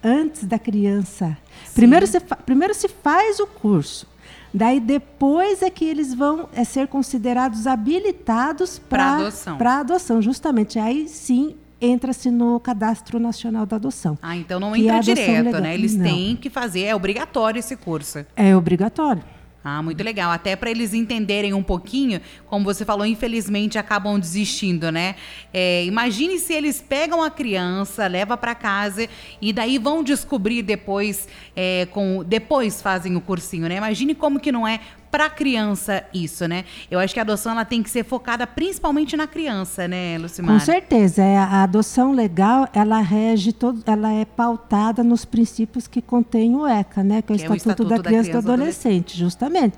antes 0.03 0.45
da 0.45 0.59
criança. 0.59 1.37
Primeiro 1.75 2.07
se, 2.07 2.21
primeiro 2.21 2.75
se 2.75 2.89
faz 2.89 3.41
o 3.41 3.47
curso. 3.47 4.07
Daí 4.53 4.81
depois 4.81 5.63
é 5.63 5.71
que 5.71 5.85
eles 5.85 6.15
vão 6.15 6.49
é, 6.53 6.65
ser 6.65 6.89
considerados 6.89 7.67
habilitados 7.67 8.79
para 8.79 9.17
adoção. 9.17 9.59
Para 9.59 9.81
adoção, 9.81 10.23
justamente. 10.23 10.79
Aí 10.79 11.09
sim 11.09 11.57
entra-se 11.81 12.31
no 12.31 12.59
Cadastro 12.59 13.19
Nacional 13.21 13.65
da 13.65 13.77
Adoção. 13.77 14.19
Ah, 14.21 14.37
então 14.37 14.59
não 14.59 14.75
entra 14.75 14.97
é 14.97 15.01
direto, 15.01 15.45
legal. 15.45 15.61
né? 15.61 15.75
Eles 15.75 15.95
Não. 15.95 16.05
têm 16.05 16.37
que 16.37 16.51
fazer, 16.51 16.83
é 16.83 16.95
obrigatório 16.95 17.59
esse 17.59 17.77
curso. 17.77 18.25
É 18.35 18.57
obrigatório. 18.57 19.23
Ah, 19.69 19.83
muito 19.83 20.03
legal. 20.03 20.31
Até 20.31 20.57
para 20.57 20.71
eles 20.71 20.95
entenderem 20.95 21.53
um 21.53 21.63
pouquinho, 21.63 22.23
como 22.47 22.65
você 22.65 22.85
falou, 22.85 23.05
infelizmente 23.05 23.77
acabam 23.77 24.19
desistindo, 24.19 24.91
né? 24.91 25.15
É, 25.53 25.85
imagine 25.85 26.39
se 26.39 26.55
eles 26.55 26.81
pegam 26.81 27.23
a 27.23 27.31
criança, 27.31 28.07
leva 28.07 28.35
para 28.37 28.55
casa 28.55 29.07
e 29.43 29.53
daí 29.53 29.77
vão 29.77 30.03
descobrir 30.03 30.63
depois, 30.63 31.29
é, 31.55 31.87
com 31.91 32.25
depois 32.25 32.81
fazem 32.81 33.15
o 33.15 33.21
cursinho, 33.21 33.69
né? 33.69 33.77
Imagine 33.77 34.15
como 34.15 34.41
que 34.41 34.51
não 34.51 34.67
é 34.67 34.81
para 35.11 35.29
criança 35.31 36.05
isso, 36.13 36.47
né? 36.47 36.65
Eu 36.91 36.99
acho 36.99 37.15
que 37.15 37.21
a 37.21 37.23
adoção 37.23 37.53
ela 37.53 37.65
tem 37.65 37.83
que 37.83 37.91
ser 37.91 38.05
focada 38.05 38.47
principalmente 38.47 39.17
na 39.17 39.27
criança, 39.27 39.89
né, 39.89 40.19
Lucimar? 40.19 40.59
Com 40.59 40.65
certeza, 40.65 41.23
é, 41.23 41.37
a 41.37 41.63
adoção 41.63 42.13
legal, 42.13 42.69
ela 42.73 43.01
rege 43.01 43.53
todo, 43.53 43.83
ela 43.87 44.13
é 44.13 44.25
pautada 44.25 45.03
nos 45.03 45.25
princípios 45.25 45.87
que 45.87 46.03
contém 46.03 46.55
o 46.55 46.67
ECA, 46.67 47.03
né, 47.03 47.23
que 47.23 47.33
é 47.33 47.37
o 47.37 47.39
Que 47.39 47.47
é 47.47 47.51
o 47.51 47.55
Estatuto, 47.55 47.83
Estatuto 47.83 47.89
da 47.89 47.97
da 47.97 48.03
Criança 48.03 48.29
e 48.29 48.33
do 48.33 48.39
Adolescente, 48.39 49.17
justamente. 49.17 49.77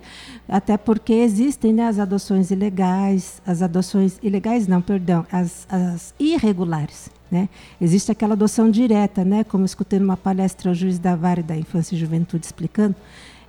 Até 0.49 0.77
porque 0.77 1.13
existem, 1.13 1.73
né, 1.73 1.87
as 1.87 1.99
adoções 1.99 2.51
ilegais, 2.51 3.41
as 3.47 3.63
adoções 3.63 4.19
ilegais 4.23 4.67
não, 4.67 4.83
perdão, 4.83 5.27
as, 5.31 5.67
as 5.71 6.15
irregulares. 6.19 7.11
Né? 7.31 7.49
Existe 7.81 8.11
aquela 8.11 8.33
adoção 8.33 8.69
direta, 8.69 9.25
né? 9.25 9.45
como 9.45 9.63
eu 9.63 9.67
escutei 9.67 10.01
numa 10.01 10.17
palestra 10.17 10.73
o 10.73 10.75
juiz 10.75 10.99
da 10.99 11.15
Vara 11.15 11.43
da 11.43 11.57
Infância 11.57 11.95
e 11.95 11.99
Juventude 11.99 12.45
explicando, 12.45 12.97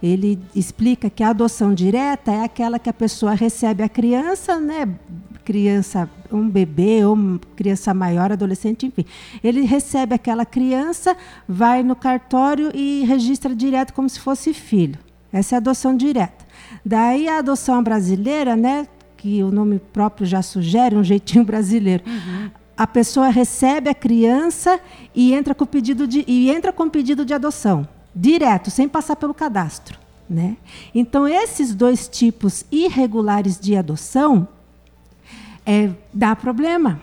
ele 0.01 0.39
explica 0.55 1.09
que 1.09 1.23
a 1.23 1.29
adoção 1.29 1.73
direta 1.73 2.31
é 2.31 2.43
aquela 2.43 2.79
que 2.79 2.89
a 2.89 2.93
pessoa 2.93 3.33
recebe 3.33 3.83
a 3.83 3.89
criança, 3.89 4.59
né? 4.59 4.89
Criança, 5.45 6.09
um 6.31 6.49
bebê 6.49 7.05
ou 7.05 7.15
criança 7.55 7.93
maior, 7.93 8.31
adolescente, 8.31 8.85
enfim. 8.85 9.05
Ele 9.43 9.61
recebe 9.61 10.15
aquela 10.15 10.45
criança, 10.45 11.15
vai 11.47 11.83
no 11.83 11.95
cartório 11.95 12.71
e 12.73 13.03
registra 13.05 13.55
direto 13.55 13.93
como 13.93 14.09
se 14.09 14.19
fosse 14.19 14.53
filho. 14.53 14.97
Essa 15.31 15.55
é 15.55 15.57
a 15.57 15.59
adoção 15.59 15.95
direta. 15.95 16.45
Daí 16.83 17.27
a 17.27 17.37
adoção 17.37 17.83
brasileira, 17.83 18.55
né? 18.55 18.87
Que 19.17 19.43
o 19.43 19.51
nome 19.51 19.77
próprio 19.77 20.25
já 20.25 20.41
sugere, 20.41 20.95
um 20.95 21.03
jeitinho 21.03 21.43
brasileiro. 21.45 22.03
A 22.75 22.87
pessoa 22.87 23.29
recebe 23.29 23.87
a 23.87 23.93
criança 23.93 24.79
e 25.13 25.33
entra 25.33 25.53
com 25.53 25.65
pedido 25.65 26.07
de, 26.07 26.23
e 26.27 26.49
entra 26.49 26.73
com 26.73 26.89
pedido 26.89 27.23
de 27.23 27.35
adoção 27.35 27.87
direto, 28.15 28.69
sem 28.71 28.87
passar 28.87 29.15
pelo 29.15 29.33
cadastro. 29.33 29.99
Né? 30.29 30.55
Então, 30.95 31.27
esses 31.27 31.75
dois 31.75 32.07
tipos 32.07 32.63
irregulares 32.71 33.59
de 33.59 33.75
adoção 33.75 34.47
é, 35.65 35.89
dá 36.13 36.35
problema. 36.35 36.99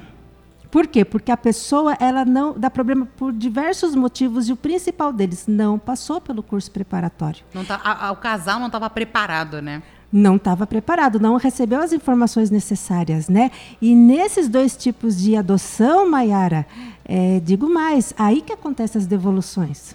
Por 0.70 0.86
quê? 0.86 1.04
Porque 1.04 1.30
a 1.30 1.36
pessoa 1.36 1.94
ela 2.00 2.24
não 2.24 2.52
dá 2.58 2.70
problema 2.70 3.06
por 3.16 3.32
diversos 3.32 3.94
motivos 3.94 4.48
e 4.48 4.52
o 4.52 4.56
principal 4.56 5.12
deles 5.12 5.44
não 5.46 5.78
passou 5.78 6.20
pelo 6.20 6.42
curso 6.42 6.70
preparatório. 6.70 7.42
Tá, 7.66 7.80
a- 7.82 8.06
a- 8.08 8.12
o 8.12 8.16
casal 8.16 8.58
não 8.58 8.66
estava 8.66 8.88
preparado, 8.90 9.62
né? 9.62 9.82
Não 10.10 10.36
estava 10.36 10.66
preparado, 10.66 11.20
não 11.20 11.36
recebeu 11.36 11.80
as 11.82 11.92
informações 11.92 12.50
necessárias, 12.50 13.28
né? 13.28 13.50
E 13.80 13.94
nesses 13.94 14.48
dois 14.48 14.74
tipos 14.76 15.18
de 15.18 15.36
adoção, 15.36 16.10
Maiara, 16.10 16.66
é, 17.04 17.40
digo 17.40 17.68
mais, 17.68 18.14
aí 18.18 18.40
que 18.40 18.52
acontecem 18.52 18.98
as 18.98 19.06
devoluções. 19.06 19.94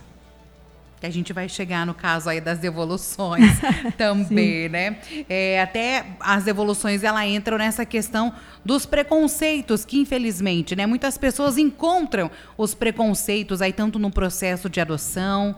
Que 1.03 1.07
a 1.07 1.11
gente 1.11 1.33
vai 1.33 1.49
chegar 1.49 1.85
no 1.85 1.93
caso 1.93 2.29
aí 2.29 2.39
das 2.39 2.59
devoluções 2.59 3.59
também, 3.97 4.69
né? 4.69 4.99
É, 5.27 5.61
até 5.61 6.05
as 6.17 6.45
devoluções 6.45 7.03
ela 7.03 7.27
entram 7.27 7.57
nessa 7.57 7.85
questão 7.85 8.31
dos 8.63 8.85
preconceitos 8.85 9.83
que 9.83 9.99
infelizmente, 9.99 10.77
né, 10.77 10.85
muitas 10.85 11.17
pessoas 11.17 11.57
encontram 11.57 12.31
os 12.57 12.73
preconceitos 12.73 13.61
aí 13.61 13.73
tanto 13.73 13.99
no 13.99 14.09
processo 14.09 14.69
de 14.69 14.79
adoção. 14.79 15.57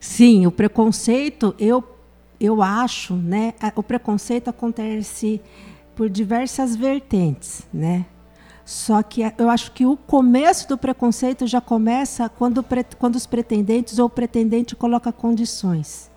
Sim, 0.00 0.46
o 0.46 0.50
preconceito, 0.50 1.54
eu, 1.58 1.84
eu 2.40 2.62
acho, 2.62 3.14
né? 3.14 3.52
O 3.76 3.82
preconceito 3.82 4.48
acontece 4.48 5.42
por 5.94 6.08
diversas 6.08 6.74
vertentes, 6.74 7.66
né? 7.70 8.06
Só 8.64 9.02
que 9.02 9.22
a- 9.24 9.32
eu 9.38 9.50
acho 9.50 9.72
que 9.72 9.84
o 9.84 9.96
começo 9.96 10.68
do 10.68 10.78
preconceito 10.78 11.46
já 11.46 11.60
começa 11.60 12.28
quando, 12.28 12.64
quando 12.98 13.16
os 13.16 13.26
pretendentes 13.26 13.98
ou 13.98 14.06
o 14.06 14.10
pretendente 14.10 14.76
coloca 14.76 15.10
condições. 15.12 16.10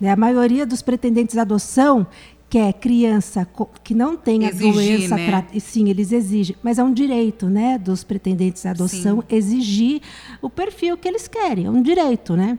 Né? 0.00 0.10
A 0.10 0.16
maioria 0.16 0.66
dos 0.66 0.82
pretendentes 0.82 1.38
à 1.38 1.42
adoção 1.42 2.06
quer 2.48 2.72
criança 2.74 3.46
que 3.82 3.94
não 3.94 4.16
tenha 4.16 4.48
Exigir, 4.50 4.72
doença. 4.72 5.16
né? 5.16 5.46
e 5.52 5.60
Sim, 5.60 5.88
eles 5.88 6.12
exigem. 6.12 6.54
Mas 6.62 6.78
é 6.78 6.84
um 6.84 6.92
direito 6.92 7.46
né, 7.48 7.76
dos 7.78 8.04
pretendentes 8.04 8.64
à 8.66 8.70
adoção 8.70 9.24
exigir 9.28 10.00
o 10.42 10.48
perfil 10.50 10.96
que 10.96 11.08
eles 11.08 11.26
querem. 11.26 11.66
É 11.66 11.70
um 11.70 11.82
direito, 11.82 12.36
né? 12.36 12.58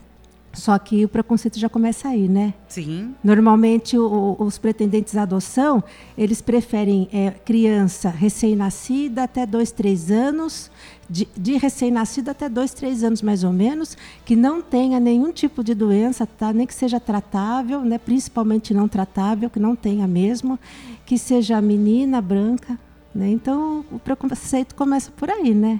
Só 0.57 0.77
que 0.79 1.05
o 1.05 1.07
preconceito 1.07 1.59
já 1.59 1.69
começa 1.69 2.07
aí, 2.09 2.27
né? 2.27 2.53
Sim. 2.67 3.13
Normalmente, 3.23 3.97
o- 3.97 4.35
os 4.39 4.57
pretendentes 4.57 5.15
à 5.15 5.21
adoção, 5.21 5.83
eles 6.17 6.41
preferem 6.41 7.07
é, 7.13 7.29
criança 7.31 8.09
recém-nascida 8.09 9.23
até 9.23 9.45
dois, 9.45 9.71
três 9.71 10.09
anos, 10.09 10.71
de, 11.09 11.27
de 11.37 11.57
recém-nascido 11.57 12.31
até 12.31 12.49
dois, 12.49 12.73
três 12.73 13.03
anos 13.03 13.21
mais 13.21 13.43
ou 13.43 13.53
menos, 13.53 13.95
que 14.25 14.35
não 14.35 14.61
tenha 14.61 14.99
nenhum 14.99 15.31
tipo 15.31 15.63
de 15.63 15.73
doença, 15.75 16.25
tá? 16.25 16.51
nem 16.51 16.65
que 16.65 16.73
seja 16.73 16.99
tratável, 16.99 17.81
né? 17.81 17.97
principalmente 17.97 18.73
não 18.73 18.87
tratável, 18.87 19.49
que 19.49 19.59
não 19.59 19.75
tenha 19.75 20.07
mesmo, 20.07 20.59
que 21.05 21.17
seja 21.19 21.61
menina, 21.61 22.19
branca. 22.19 22.77
Né? 23.13 23.29
Então, 23.29 23.85
o 23.91 23.99
preconceito 23.99 24.75
começa 24.75 25.11
por 25.11 25.29
aí, 25.29 25.53
né? 25.53 25.79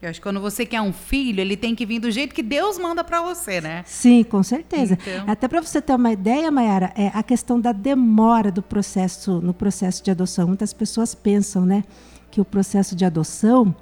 Eu 0.00 0.08
acho 0.08 0.20
que 0.20 0.22
quando 0.22 0.40
você 0.40 0.64
quer 0.64 0.80
um 0.80 0.92
filho, 0.92 1.40
ele 1.40 1.56
tem 1.56 1.74
que 1.74 1.84
vir 1.84 1.98
do 1.98 2.08
jeito 2.08 2.32
que 2.32 2.42
Deus 2.42 2.78
manda 2.78 3.02
pra 3.02 3.20
você, 3.20 3.60
né? 3.60 3.82
Sim, 3.84 4.22
com 4.22 4.42
certeza. 4.44 4.94
Então. 4.94 5.24
Até 5.26 5.48
para 5.48 5.60
você 5.60 5.82
ter 5.82 5.94
uma 5.94 6.12
ideia, 6.12 6.50
Mayara, 6.52 6.92
é 6.94 7.08
a 7.12 7.22
questão 7.22 7.60
da 7.60 7.72
demora 7.72 8.52
do 8.52 8.62
processo 8.62 9.40
no 9.40 9.52
processo 9.52 10.04
de 10.04 10.10
adoção. 10.12 10.46
Muitas 10.46 10.72
pessoas 10.72 11.16
pensam, 11.16 11.66
né, 11.66 11.82
que 12.30 12.40
o 12.40 12.44
processo 12.44 12.94
de 12.94 13.04
adoção 13.04 13.74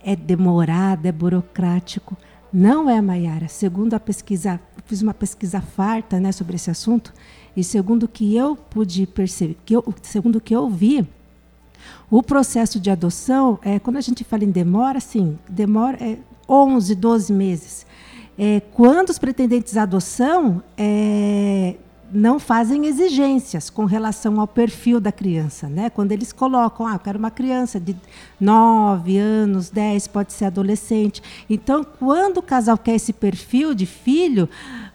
é 0.00 0.14
demorado, 0.14 1.06
é 1.06 1.10
burocrático. 1.10 2.16
Não 2.52 2.88
é, 2.88 3.00
Mayara. 3.00 3.48
Segundo 3.48 3.94
a 3.94 4.00
pesquisa, 4.00 4.60
fiz 4.84 5.02
uma 5.02 5.12
pesquisa 5.12 5.60
farta, 5.60 6.20
né, 6.20 6.30
sobre 6.30 6.54
esse 6.54 6.70
assunto, 6.70 7.12
e 7.56 7.64
segundo 7.64 8.04
o 8.04 8.08
que 8.08 8.36
eu 8.36 8.54
pude 8.54 9.04
perceber, 9.04 9.56
que 9.64 9.74
eu, 9.74 9.84
segundo 10.00 10.36
o 10.36 10.40
que 10.40 10.54
eu 10.54 10.70
vi, 10.70 11.04
o 12.10 12.22
processo 12.22 12.78
de 12.78 12.90
adoção, 12.90 13.58
é, 13.62 13.78
quando 13.78 13.96
a 13.96 14.00
gente 14.00 14.24
fala 14.24 14.44
em 14.44 14.50
demora, 14.50 15.00
sim, 15.00 15.38
demora 15.48 15.96
é 16.00 16.18
11, 16.48 16.94
12 16.94 17.32
meses. 17.32 17.86
É, 18.38 18.60
quando 18.72 19.10
os 19.10 19.18
pretendentes 19.18 19.76
à 19.76 19.82
adoção 19.82 20.62
é, 20.76 21.76
não 22.12 22.38
fazem 22.38 22.86
exigências 22.86 23.68
com 23.68 23.84
relação 23.84 24.40
ao 24.40 24.46
perfil 24.46 25.00
da 25.00 25.10
criança, 25.10 25.68
né? 25.68 25.90
Quando 25.90 26.12
eles 26.12 26.32
colocam, 26.32 26.86
ah, 26.86 26.94
eu 26.94 26.98
quero 26.98 27.18
uma 27.18 27.30
criança 27.30 27.80
de 27.80 27.96
9 28.40 29.18
anos, 29.18 29.70
10, 29.70 30.06
pode 30.08 30.32
ser 30.32 30.44
adolescente. 30.44 31.22
Então, 31.48 31.84
quando 31.84 32.38
o 32.38 32.42
casal 32.42 32.78
quer 32.78 32.94
esse 32.94 33.12
perfil 33.12 33.74
de 33.74 33.86
filho, 33.86 34.48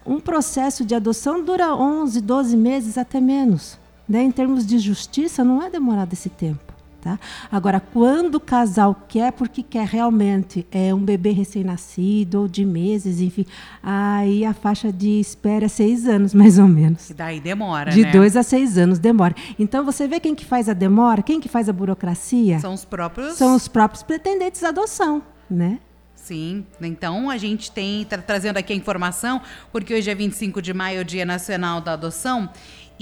um 0.06 0.18
processo 0.18 0.84
de 0.84 0.94
adoção 0.94 1.44
dura 1.44 1.74
11, 1.74 2.20
12 2.20 2.56
meses, 2.56 2.96
até 2.96 3.20
menos. 3.20 3.78
Né? 4.08 4.22
Em 4.22 4.30
termos 4.30 4.66
de 4.66 4.78
justiça, 4.78 5.44
não 5.44 5.62
é 5.62 5.68
demorado 5.68 6.12
esse 6.12 6.28
tempo. 6.28 6.71
Tá? 7.02 7.18
Agora, 7.50 7.80
quando 7.80 8.36
o 8.36 8.40
casal 8.40 8.94
quer, 9.08 9.32
porque 9.32 9.60
quer 9.60 9.88
realmente 9.88 10.64
é, 10.70 10.94
um 10.94 11.00
bebê 11.00 11.32
recém-nascido 11.32 12.42
ou 12.42 12.48
de 12.48 12.64
meses, 12.64 13.20
enfim, 13.20 13.44
aí 13.82 14.44
a 14.44 14.54
faixa 14.54 14.92
de 14.92 15.18
espera 15.18 15.64
é 15.64 15.68
seis 15.68 16.06
anos, 16.06 16.32
mais 16.32 16.60
ou 16.60 16.68
menos. 16.68 17.10
E 17.10 17.14
daí 17.14 17.40
demora, 17.40 17.90
De 17.90 18.02
né? 18.02 18.12
dois 18.12 18.36
a 18.36 18.44
seis 18.44 18.78
anos 18.78 19.00
demora. 19.00 19.34
Então, 19.58 19.84
você 19.84 20.06
vê 20.06 20.20
quem 20.20 20.32
que 20.32 20.44
faz 20.44 20.68
a 20.68 20.72
demora, 20.72 21.22
quem 21.22 21.40
que 21.40 21.48
faz 21.48 21.68
a 21.68 21.72
burocracia? 21.72 22.60
São 22.60 22.72
os 22.72 22.84
próprios... 22.84 23.34
São 23.34 23.56
os 23.56 23.66
próprios 23.66 24.04
pretendentes 24.04 24.62
à 24.62 24.68
adoção, 24.68 25.20
né? 25.50 25.80
Sim, 26.14 26.64
então 26.80 27.28
a 27.28 27.36
gente 27.36 27.72
tem, 27.72 28.04
tá 28.04 28.16
trazendo 28.16 28.56
aqui 28.56 28.72
a 28.72 28.76
informação, 28.76 29.40
porque 29.72 29.92
hoje 29.92 30.08
é 30.08 30.14
25 30.14 30.62
de 30.62 30.72
maio, 30.72 31.00
o 31.00 31.04
Dia 31.04 31.26
Nacional 31.26 31.80
da 31.80 31.94
Adoção. 31.94 32.48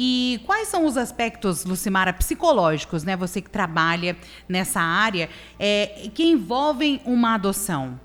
E 0.02 0.40
quais 0.46 0.66
são 0.68 0.86
os 0.86 0.96
aspectos, 0.96 1.62
Lucimara, 1.66 2.10
psicológicos, 2.14 3.04
né? 3.04 3.14
Você 3.18 3.42
que 3.42 3.50
trabalha 3.50 4.16
nessa 4.48 4.80
área, 4.80 5.28
é, 5.58 6.08
que 6.14 6.22
envolvem 6.24 7.02
uma 7.04 7.34
adoção? 7.34 8.00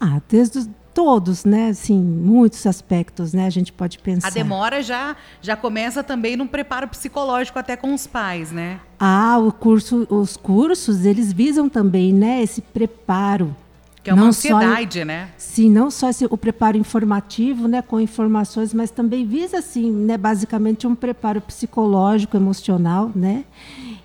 Ah, 0.00 0.20
desde 0.28 0.58
os- 0.58 0.68
todos, 0.92 1.44
né? 1.44 1.68
Assim, 1.68 1.96
muitos 2.00 2.66
aspectos, 2.66 3.32
né? 3.32 3.46
A 3.46 3.50
gente 3.50 3.72
pode 3.72 3.98
pensar. 4.00 4.26
A 4.28 4.30
demora 4.30 4.82
já, 4.82 5.16
já 5.40 5.54
começa 5.56 6.02
também 6.02 6.36
num 6.36 6.46
preparo 6.46 6.88
psicológico 6.88 7.56
até 7.58 7.76
com 7.76 7.94
os 7.94 8.06
pais, 8.08 8.50
né? 8.50 8.80
Ah, 8.98 9.38
o 9.38 9.52
curso, 9.52 10.06
os 10.10 10.36
cursos, 10.36 11.04
eles 11.04 11.32
visam 11.32 11.68
também, 11.68 12.12
né, 12.12 12.42
esse 12.42 12.60
preparo 12.60 13.54
Que 14.04 14.10
é 14.10 14.12
uma 14.12 14.20
não 14.20 14.28
ansiedade, 14.28 14.98
só, 14.98 15.04
né? 15.06 15.30
Sim, 15.38 15.70
não 15.70 15.90
só 15.90 16.10
esse, 16.10 16.26
o 16.26 16.36
preparo 16.36 16.76
informativo, 16.76 17.66
né, 17.66 17.80
com 17.80 17.98
informações, 17.98 18.74
mas 18.74 18.90
também 18.90 19.26
visa, 19.26 19.58
assim, 19.58 19.90
né, 19.90 20.18
basicamente 20.18 20.86
um 20.86 20.94
preparo 20.94 21.40
psicológico, 21.40 22.36
emocional, 22.36 23.10
né? 23.16 23.44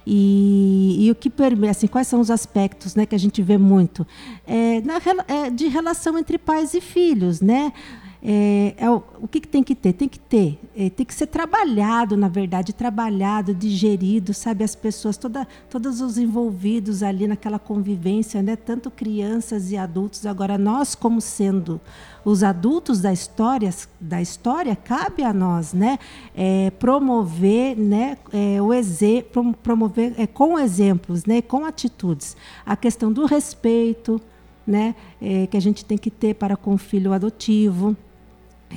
E, 0.08 1.06
e, 1.06 1.12
o 1.12 1.16
que 1.16 1.30
permeia, 1.30 1.72
assim, 1.72 1.86
quais 1.86 2.08
são 2.08 2.22
os 2.22 2.32
aspectos 2.32 2.96
né, 2.96 3.06
que 3.06 3.14
a 3.14 3.20
gente 3.20 3.42
vê 3.42 3.58
muito? 3.58 4.08
É, 4.48 4.82
na, 4.82 5.02
é, 5.28 5.50
de 5.50 5.68
relação 5.68 6.18
entre 6.18 6.38
pais 6.38 6.74
e 6.74 6.80
filhos, 6.80 7.42
né? 7.42 7.74
É, 8.22 8.74
é 8.78 8.90
o, 8.90 9.02
o 9.22 9.28
que, 9.30 9.40
que, 9.40 9.48
tem 9.48 9.64
que 9.64 9.74
ter? 9.74 9.94
Tem 9.94 10.10
que 10.10 10.20
ter, 10.20 10.60
é, 10.76 10.90
tem 10.90 11.06
que 11.06 11.14
ser 11.14 11.28
trabalhado, 11.28 12.18
na 12.18 12.28
verdade, 12.28 12.74
trabalhado, 12.74 13.54
digerido, 13.54 14.34
sabe? 14.34 14.64
As 14.64 14.76
pessoas, 14.76 15.16
toda, 15.16 15.48
todos 15.70 16.02
os 16.02 16.18
envolvidos 16.18 17.02
ali 17.02 17.28
naquela 17.28 17.58
convivência, 17.58 18.42
né? 18.42 18.58
Tanto 18.58 18.92
crianças 18.92 19.72
e 19.72 19.78
adultos. 19.78 20.26
Agora, 20.26 20.58
nós, 20.58 20.96
como 20.96 21.22
sendo 21.22 21.80
os 22.26 22.44
adultos 22.44 23.00
da 23.00 23.14
história, 23.14 23.74
da 24.02 24.22
história 24.22 24.76
cabe 24.76 25.24
a 25.24 25.34
nós, 25.34 25.72
né? 25.72 25.98
É, 26.36 26.72
promover, 26.72 27.78
né? 27.78 28.18
É, 28.34 28.62
o 28.62 28.74
exe 28.74 29.26
promover 29.64 30.14
é, 30.18 30.28
com 30.28 30.60
exemplos, 30.60 31.24
né? 31.24 31.42
Com 31.42 31.64
atitudes, 31.64 32.36
a 32.66 32.76
questão 32.76 33.14
do 33.14 33.26
respeito, 33.26 34.20
né? 34.68 34.94
É, 35.22 35.48
que 35.48 35.56
a 35.56 35.62
gente 35.62 35.86
tem 35.86 35.98
que 35.98 36.12
ter 36.12 36.34
para 36.34 36.58
com 36.58 36.74
o 36.74 36.78
filho 36.78 37.14
adotivo 37.14 37.96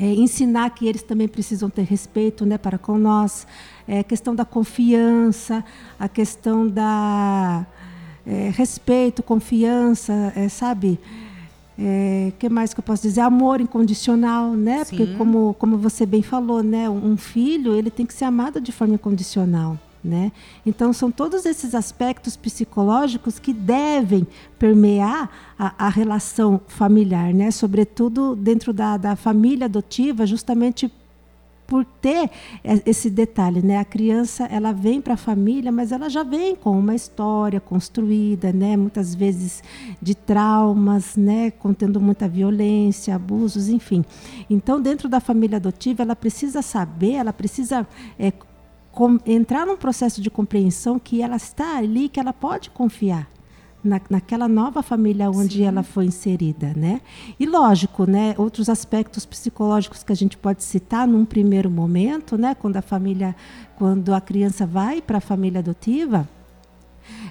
é, 0.01 0.07
ensinar 0.07 0.71
que 0.71 0.87
eles 0.87 1.03
também 1.03 1.29
precisam 1.29 1.69
ter 1.69 1.83
respeito 1.83 2.47
né, 2.47 2.57
para 2.57 2.79
com 2.79 2.97
nós, 2.97 3.47
é, 3.87 4.01
a 4.01 4.05
questão 4.05 4.35
da 4.35 4.45
confiança, 4.45 5.65
a 5.99 6.09
questão 6.09 6.67
da 6.67 7.67
é, 8.27 8.51
respeito, 8.55 9.23
confiança, 9.23 10.33
é, 10.35 10.49
sabe? 10.49 10.99
O 11.79 11.83
é, 11.85 12.33
que 12.39 12.49
mais 12.49 12.73
que 12.73 12.81
eu 12.81 12.85
posso 12.85 13.03
dizer? 13.03 13.21
Amor 13.21 13.61
incondicional, 13.61 14.53
né? 14.53 14.85
Sim. 14.85 14.97
Porque 14.97 15.15
como, 15.15 15.55
como 15.59 15.77
você 15.77 16.07
bem 16.07 16.23
falou, 16.23 16.63
né? 16.63 16.89
Um 16.89 17.17
filho 17.17 17.75
ele 17.75 17.91
tem 17.91 18.07
que 18.07 18.15
ser 18.15 18.25
amado 18.25 18.61
de 18.61 18.71
forma 18.71 18.95
incondicional. 18.95 19.79
Né? 20.05 20.33
Então, 20.67 20.93
são 20.93 21.13
todos 21.13 21.47
esses 21.47 21.77
aspectos 21.77 22.37
psicológicos 22.37 23.39
que 23.39 23.53
devem 23.53 24.27
permear 24.59 25.31
a, 25.57 25.87
a 25.87 25.89
relação 25.89 26.61
familiar, 26.67 27.33
né? 27.33 27.53
sobretudo 27.53 28.35
dentro 28.35 28.73
da, 28.73 28.97
da 28.97 29.15
família 29.15 29.67
adotiva, 29.67 30.27
justamente 30.27 30.91
por 31.73 31.87
ter 31.87 32.31
esse 32.85 33.09
detalhe, 33.09 33.63
né? 33.63 33.79
A 33.79 33.85
criança 33.85 34.45
ela 34.45 34.73
vem 34.73 35.01
para 35.01 35.15
a 35.15 35.17
família, 35.17 35.73
mas 35.73 35.91
ela 35.91 36.11
já 36.11 36.23
vem 36.23 36.55
com 36.55 36.79
uma 36.79 36.95
história 36.95 37.59
construída, 37.61 38.53
né? 38.53 38.77
Muitas 38.77 39.15
vezes 39.15 39.63
de 40.01 40.15
traumas, 40.15 41.17
né? 41.17 41.51
Contendo 41.51 41.99
muita 41.99 42.29
violência, 42.29 43.15
abusos, 43.15 43.71
enfim. 43.71 44.05
Então, 44.51 44.83
dentro 44.83 45.09
da 45.09 45.19
família 45.19 45.57
adotiva, 45.57 46.03
ela 46.03 46.15
precisa 46.15 46.61
saber, 46.61 47.13
ela 47.13 47.33
precisa 47.33 47.87
é, 48.19 48.31
com, 48.93 49.19
entrar 49.27 49.67
num 49.67 49.77
processo 49.77 50.21
de 50.21 50.31
compreensão 50.31 50.99
que 50.99 51.23
ela 51.23 51.37
está 51.37 51.79
ali, 51.79 52.09
que 52.09 52.21
ela 52.21 52.33
pode 52.33 52.71
confiar. 52.71 53.29
Na, 53.83 54.01
naquela 54.09 54.47
nova 54.47 54.81
família 54.81 55.29
onde 55.29 55.57
Sim. 55.57 55.65
ela 55.65 55.83
foi 55.83 56.05
inserida, 56.05 56.73
né? 56.77 57.01
E 57.41 57.45
lógico, 57.45 58.09
né? 58.09 58.33
Outros 58.39 58.69
aspectos 58.69 59.27
psicológicos 59.27 60.05
que 60.05 60.13
a 60.13 60.15
gente 60.15 60.37
pode 60.37 60.63
citar 60.63 61.05
num 61.05 61.25
primeiro 61.25 61.69
momento, 61.69 62.39
né? 62.39 62.55
Quando 62.55 62.77
a 62.77 62.83
família, 62.83 63.35
quando 63.75 64.15
a 64.15 64.21
criança 64.21 64.65
vai 64.65 65.03
para 65.03 65.19
a 65.19 65.21
família 65.21 65.59
adotiva, 65.59 66.29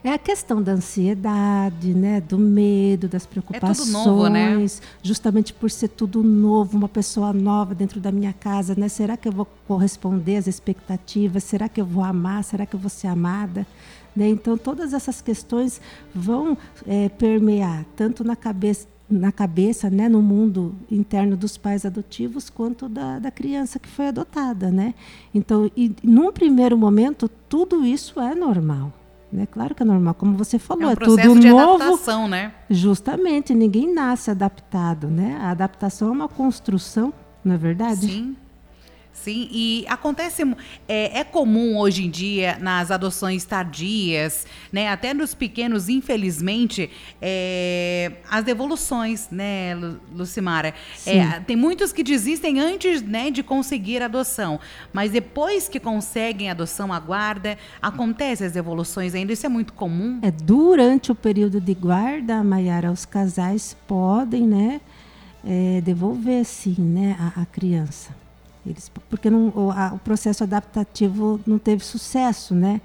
é 0.03 0.11
a 0.11 0.17
questão 0.17 0.61
da 0.61 0.73
ansiedade, 0.73 1.93
né, 1.93 2.21
do 2.21 2.37
medo, 2.37 3.07
das 3.07 3.25
preocupações, 3.25 3.79
é 3.79 3.83
tudo 3.83 3.91
novo, 3.91 4.27
né? 4.27 4.65
justamente 5.03 5.53
por 5.53 5.69
ser 5.69 5.89
tudo 5.89 6.23
novo, 6.23 6.77
uma 6.77 6.89
pessoa 6.89 7.33
nova 7.33 7.75
dentro 7.75 7.99
da 7.99 8.11
minha 8.11 8.33
casa, 8.33 8.75
né? 8.77 8.87
Será 8.87 9.15
que 9.17 9.27
eu 9.27 9.31
vou 9.31 9.47
corresponder 9.67 10.37
às 10.37 10.47
expectativas? 10.47 11.43
Será 11.43 11.69
que 11.69 11.79
eu 11.79 11.85
vou 11.85 12.03
amar? 12.03 12.43
Será 12.43 12.65
que 12.65 12.75
eu 12.75 12.79
vou 12.79 12.89
ser 12.89 13.07
amada? 13.07 13.65
Né? 14.15 14.27
Então 14.29 14.57
todas 14.57 14.93
essas 14.93 15.21
questões 15.21 15.79
vão 16.13 16.57
é, 16.85 17.07
permear 17.09 17.85
tanto 17.95 18.23
na 18.23 18.36
cabeça 18.36 18.88
na 19.12 19.31
cabeça, 19.31 19.89
né, 19.89 20.07
no 20.07 20.21
mundo 20.21 20.73
interno 20.89 21.36
dos 21.36 21.57
pais 21.57 21.86
adotivos, 21.86 22.49
quanto 22.49 22.88
da, 22.88 23.19
da 23.19 23.29
criança 23.29 23.77
que 23.77 23.89
foi 23.89 24.07
adotada, 24.07 24.71
né? 24.71 24.93
Então, 25.36 25.69
e 25.75 25.93
num 26.01 26.31
primeiro 26.31 26.77
momento, 26.77 27.29
tudo 27.49 27.86
isso 27.86 28.21
é 28.21 28.34
normal. 28.34 28.93
Né? 29.32 29.46
Claro 29.46 29.74
que 29.74 29.82
é 29.82 29.86
normal, 29.86 30.13
como 30.13 30.36
você 30.36 30.60
falou, 30.60 30.84
é, 30.84 30.88
um 30.88 30.91
é 30.91 30.96
tudo 30.96 31.39
de 31.39 31.50
novo. 31.50 31.82
Adaptação, 31.82 32.28
né? 32.28 32.54
Justamente, 32.70 33.54
ninguém 33.54 33.94
nasce 33.94 34.30
adaptado, 34.30 35.08
né? 35.08 35.38
A 35.41 35.52
adaptação 35.52 36.10
é 36.10 36.12
uma 36.12 36.28
construção, 36.28 37.13
não 37.44 37.56
é 37.56 37.58
verdade? 37.58 38.08
Sim. 38.08 38.36
Sim, 39.13 39.47
e 39.52 39.86
acontece, 39.88 40.41
é, 40.88 41.19
é, 41.19 41.24
comum 41.24 41.78
hoje 41.78 42.06
em 42.06 42.10
dia 42.10 42.58
nas 42.60 42.89
adoções 42.89 43.45
tardias, 43.45 44.47
né, 44.71 44.88
até 44.88 45.13
nos 45.13 45.36
pequenos, 45.36 45.89
infelizmente, 45.89 46.89
é, 47.21 48.13
as 48.30 48.43
devoluções, 48.43 49.28
né, 49.30 49.76
Lucimara? 50.15 50.74
É, 51.06 51.39
tem 51.41 51.56
muitos 51.56 51.93
que 51.93 52.04
desistem 52.04 52.60
antes 52.60 53.04
né, 53.04 53.30
de 53.30 53.43
conseguir 53.43 54.02
adoção, 54.02 54.60
mas 54.91 55.12
depois 55.12 55.67
que 55.67 55.80
conseguem 55.80 56.50
adoção, 56.50 56.91
a 56.91 57.00
guarda, 57.00 57.60
acontece 57.80 58.43
as 58.43 58.54
devoluções 58.54 59.13
ainda, 59.13 59.34
isso 59.34 59.45
é 59.45 59.50
muito 59.50 59.74
comum? 59.74 60.19
É, 60.24 60.32
durante 60.32 61.12
o 61.12 61.15
período 61.15 61.62
de 61.62 61.76
guarda, 61.76 62.43
Maiara, 62.43 62.91
os 62.91 63.06
casais 63.06 63.78
podem, 63.86 64.47
né, 64.47 64.82
é, 65.45 65.80
devolver, 65.82 66.43
sim, 66.43 66.76
né, 66.80 67.15
a, 67.19 67.41
a 67.41 67.45
criança. 67.45 68.20
Eles, 68.65 68.89
porque 69.10 69.30
não, 69.30 69.50
o, 69.50 69.71
a, 69.71 69.93
o 69.93 70.00
processo 70.00 70.43
adaptativo 70.43 71.39
não 71.45 71.58
teve 71.58 71.84
sucesso, 71.84 72.54
né? 72.54 72.82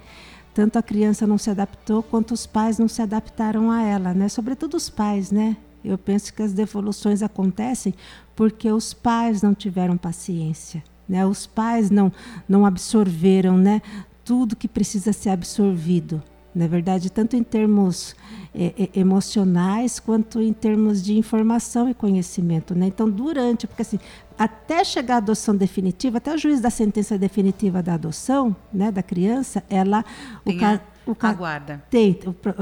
Tanto 0.55 0.79
a 0.79 0.83
criança 0.83 1.27
não 1.27 1.37
se 1.37 1.51
adaptou 1.51 2.03
quanto 2.03 2.33
os 2.33 2.47
pais 2.47 2.79
não 2.79 2.89
se 2.89 3.03
adaptaram 3.03 3.71
a 3.71 3.83
ela, 3.83 4.15
né? 4.15 4.29
Sobretudo 4.29 4.77
os 4.77 4.89
pais, 4.89 5.31
né? 5.31 5.57
Eu 5.85 5.99
penso 5.99 6.33
que 6.33 6.43
as 6.43 6.53
devoluções 6.53 7.23
acontecem 7.23 7.95
porque 8.35 8.71
os 8.73 8.95
pais 8.95 9.43
não 9.43 9.55
tiveram 9.55 9.97
paciência, 9.97 10.83
né? 11.09 11.27
Os 11.27 11.47
pais 11.47 11.91
não 11.91 12.11
não 12.49 12.65
absorveram, 12.65 13.59
né? 13.59 13.83
Tudo 14.25 14.57
que 14.57 14.67
precisa 14.67 15.13
ser 15.13 15.31
absorvido, 15.31 16.23
na 16.57 16.67
verdade, 16.67 17.11
tanto 17.11 17.37
em 17.37 17.43
termos 17.43 18.17
é, 18.55 18.73
é, 18.79 18.99
emocionais 18.99 20.01
quanto 20.01 20.41
em 20.41 20.53
termos 20.53 21.03
de 21.03 21.19
informação 21.19 21.87
e 21.91 21.93
conhecimento. 21.93 22.75
Né? 22.75 22.87
Então, 22.87 23.11
durante, 23.11 23.67
porque 23.67 23.83
assim, 23.83 23.99
até 24.39 24.83
chegar 24.83 25.17
à 25.17 25.19
adoção 25.19 25.55
definitiva, 25.55 26.17
até 26.17 26.35
o 26.35 26.39
juiz 26.39 26.59
da 26.59 26.71
sentença 26.71 27.19
definitiva 27.19 27.83
da 27.83 27.93
adoção 27.93 28.57
né, 28.73 28.91
da 28.91 29.03
criança, 29.03 29.63
ela. 29.69 30.03
Tem 30.45 30.57
o 30.57 30.96
o 31.07 31.15
ca... 31.15 31.31
Aguarda. 31.31 31.83
Tem, 31.89 32.19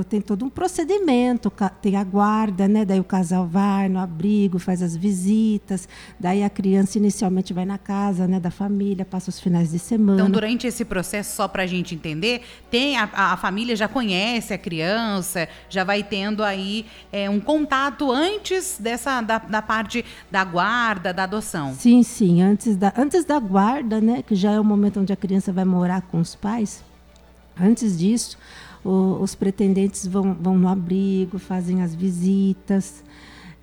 tem 0.08 0.20
todo 0.20 0.44
um 0.44 0.50
procedimento, 0.50 1.50
tem 1.80 1.96
a 1.96 2.04
guarda, 2.04 2.68
né? 2.68 2.84
Daí 2.84 3.00
o 3.00 3.04
casal 3.04 3.46
vai 3.46 3.88
no 3.88 3.98
abrigo, 3.98 4.58
faz 4.58 4.82
as 4.82 4.94
visitas, 4.94 5.88
daí 6.20 6.44
a 6.44 6.50
criança 6.50 6.98
inicialmente 6.98 7.52
vai 7.54 7.64
na 7.64 7.78
casa 7.78 8.28
né, 8.28 8.38
da 8.38 8.50
família, 8.50 9.04
passa 9.04 9.30
os 9.30 9.40
finais 9.40 9.70
de 9.70 9.78
semana. 9.78 10.20
Então, 10.20 10.30
durante 10.30 10.66
esse 10.66 10.84
processo, 10.84 11.34
só 11.34 11.48
para 11.48 11.62
a 11.62 11.66
gente 11.66 11.94
entender, 11.94 12.42
tem 12.70 12.96
a, 12.98 13.08
a, 13.12 13.36
família 13.36 13.74
já 13.74 13.88
conhece 13.88 14.52
a 14.52 14.58
criança, 14.58 15.48
já 15.68 15.82
vai 15.82 16.02
tendo 16.02 16.44
aí 16.44 16.84
é, 17.10 17.30
um 17.30 17.40
contato 17.40 18.12
antes 18.12 18.76
dessa 18.78 19.22
da, 19.22 19.38
da 19.38 19.62
parte 19.62 20.04
da 20.30 20.44
guarda, 20.44 21.12
da 21.12 21.24
adoção. 21.24 21.74
Sim, 21.74 22.02
sim, 22.02 22.42
antes 22.42 22.76
da, 22.76 22.92
antes 22.96 23.24
da 23.24 23.38
guarda, 23.38 24.00
né? 24.00 24.22
Que 24.22 24.34
já 24.34 24.52
é 24.52 24.60
o 24.60 24.64
momento 24.64 25.00
onde 25.00 25.12
a 25.12 25.16
criança 25.16 25.52
vai 25.52 25.64
morar 25.64 26.02
com 26.02 26.20
os 26.20 26.34
pais 26.34 26.82
Antes 27.58 27.98
disso, 27.98 28.36
o, 28.84 29.18
os 29.20 29.34
pretendentes 29.34 30.06
vão, 30.06 30.34
vão 30.34 30.58
no 30.58 30.68
abrigo, 30.68 31.38
fazem 31.38 31.82
as 31.82 31.94
visitas, 31.94 33.02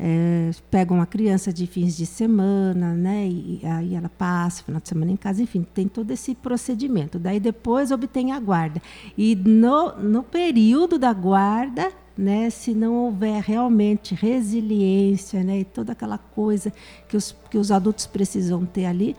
é, 0.03 0.49
pegam 0.71 0.99
a 0.99 1.05
criança 1.05 1.53
de 1.53 1.67
fins 1.67 1.95
de 1.95 2.07
semana, 2.07 2.93
né? 2.95 3.27
E, 3.27 3.61
aí 3.63 3.93
ela 3.93 4.09
passa 4.09 4.63
final 4.63 4.81
de 4.81 4.89
semana 4.89 5.11
em 5.11 5.15
casa, 5.15 5.43
enfim, 5.43 5.65
tem 5.75 5.87
todo 5.87 6.09
esse 6.09 6.33
procedimento. 6.33 7.19
Daí 7.19 7.39
depois 7.39 7.91
obtém 7.91 8.31
a 8.31 8.39
guarda. 8.39 8.81
E 9.15 9.35
no, 9.35 9.95
no 9.97 10.23
período 10.23 10.97
da 10.97 11.13
guarda, 11.13 11.91
né, 12.17 12.49
se 12.49 12.73
não 12.73 12.95
houver 12.95 13.41
realmente 13.43 14.15
resiliência, 14.15 15.43
né, 15.43 15.59
e 15.59 15.63
toda 15.63 15.91
aquela 15.91 16.17
coisa 16.17 16.73
que 17.07 17.15
os, 17.15 17.35
que 17.49 17.57
os 17.57 17.71
adultos 17.71 18.07
precisam 18.07 18.65
ter 18.65 18.85
ali, 18.85 19.15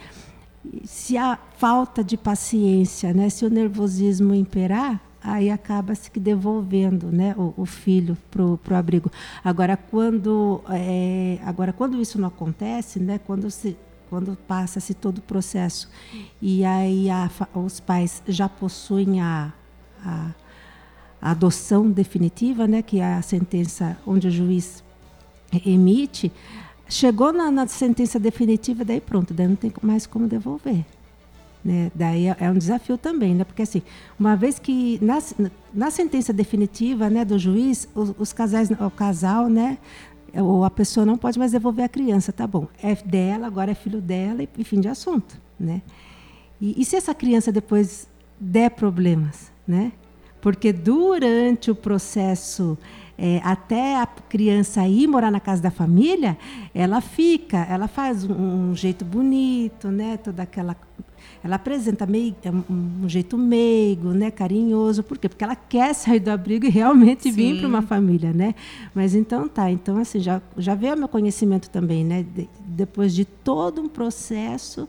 se 0.85 1.17
a 1.17 1.39
falta 1.57 2.03
de 2.03 2.17
paciência, 2.17 3.13
né, 3.13 3.29
se 3.29 3.45
o 3.45 3.51
nervosismo 3.51 4.35
imperar, 4.35 5.01
aí 5.23 5.51
acaba 5.51 5.95
se 5.95 6.11
devolvendo 6.19 7.13
né, 7.13 7.35
o, 7.37 7.55
o 7.57 7.67
filho 7.67 8.17
para 8.31 8.45
o 8.45 8.77
abrigo. 8.77 9.11
Agora 9.45 9.77
quando, 9.77 10.61
é, 10.69 11.39
agora, 11.45 11.73
quando 11.73 12.01
isso 12.01 12.21
não 12.21 12.29
acontece, 12.29 12.99
né, 12.99 13.19
quando, 13.19 13.51
se, 13.51 13.77
quando 14.11 14.37
passa-se 14.49 14.95
todo 14.95 15.19
o 15.19 15.23
processo 15.23 15.89
e 16.41 16.65
aí 16.65 17.09
a, 17.09 17.31
os 17.55 17.79
pais 17.79 18.23
já 18.27 18.49
possuem 18.49 19.21
a, 19.21 19.53
a, 20.05 20.31
a, 21.21 21.31
adoção 21.31 21.91
definitiva, 21.91 22.67
né, 22.67 22.83
que 22.83 22.99
é 22.99 23.15
a 23.15 23.23
sentença 23.23 23.97
onde 24.07 24.29
o 24.29 24.31
juiz 24.31 24.83
emite, 25.65 26.33
chegou 26.93 27.33
na, 27.33 27.51
na 27.51 27.67
sentença 27.67 28.19
definitiva, 28.19 28.85
daí 28.85 29.01
pronto, 29.01 29.33
daí 29.33 29.49
não 29.49 29.57
tem 29.57 29.73
mais 29.83 30.07
como 30.07 30.29
devolver. 30.29 30.85
Né? 31.65 31.91
Daí 31.95 32.27
é, 32.27 32.37
é, 32.41 32.51
um 32.51 32.59
desafio 32.59 32.99
também, 32.99 33.35
né? 33.35 33.45
Porque 33.45 33.63
assim, 33.63 33.83
uma 34.19 34.37
vez 34.37 34.59
que 34.59 34.99
na, 35.01 35.19
na 35.73 35.91
sentença 35.91 36.33
definitiva, 36.33 37.09
né, 37.09 37.25
do 37.25 37.39
juiz, 37.39 37.89
os, 37.95 38.13
os, 38.19 38.33
casais, 38.33 38.71
o 38.71 38.91
casal, 38.91 39.49
né, 39.49 39.79
ou 40.35 40.65
a 40.65 40.71
pessoa 40.71 41.07
não 41.07 41.17
pode 41.17 41.39
mais 41.39 41.53
devolver 41.53 41.85
a 41.85 41.89
criança, 41.89 42.33
tá 42.33 42.47
bom? 42.47 42.67
É 42.83 42.95
dela, 42.95 43.47
agora 43.47 43.71
é 43.71 43.75
filho 43.75 44.01
dela 44.01 44.43
e, 44.43 44.65
fim 44.65 44.81
de 44.81 44.89
assunto, 44.89 45.41
né? 45.59 45.83
E, 46.61 46.81
e 46.81 46.85
se 46.85 46.97
essa 46.97 47.15
criança 47.15 47.53
depois 47.53 48.09
der 48.39 48.71
problemas, 48.71 49.51
né? 49.67 49.93
Porque 50.41 50.73
durante 50.73 51.71
o 51.71 51.75
processo 51.75 52.77
é, 53.19 53.41
até 53.45 53.97
a 54.01 54.07
criança 54.07 54.87
ir 54.87 55.07
morar 55.07 55.31
na 55.31 55.41
casa 55.41 55.63
da 55.63 55.71
família, 55.71 56.37
ela 56.75 57.01
fica, 57.01 57.59
ela 57.71 57.89
faz 57.89 58.25
um, 58.25 58.71
um 58.71 58.75
jeito 58.75 59.05
bonito, 59.05 59.89
né? 59.89 60.17
Toda 60.17 60.43
aquela 60.43 60.77
ela 61.45 61.57
apresenta 61.57 62.07
meio, 62.07 62.35
é 62.45 62.51
um, 62.51 63.09
jeito 63.09 63.37
meigo, 63.37 64.11
né, 64.11 64.31
carinhoso. 64.31 65.03
Por 65.03 65.19
quê? 65.19 65.29
Porque 65.29 65.43
ela 65.43 65.57
quer 65.57 65.93
sair 65.93 66.21
do 66.21 66.31
abrigo 66.31 66.67
e 66.67 66.69
realmente 66.69 67.25
Sim. 67.25 67.33
vir 67.33 67.59
para 67.59 67.69
uma 67.69 67.83
família, 67.83 68.33
né? 68.33 68.55
Mas 68.95 69.15
então 69.15 69.49
tá, 69.49 69.71
então 69.71 69.99
assim, 69.99 70.21
já, 70.21 70.41
já 70.57 70.75
veio 70.75 70.95
o 70.95 70.99
meu 70.99 71.09
conhecimento 71.09 71.69
também, 71.69 72.05
né? 72.05 72.23
De, 72.23 72.49
depois 72.61 73.13
de 73.13 73.25
todo 73.25 73.81
um 73.83 73.89
processo, 73.89 74.89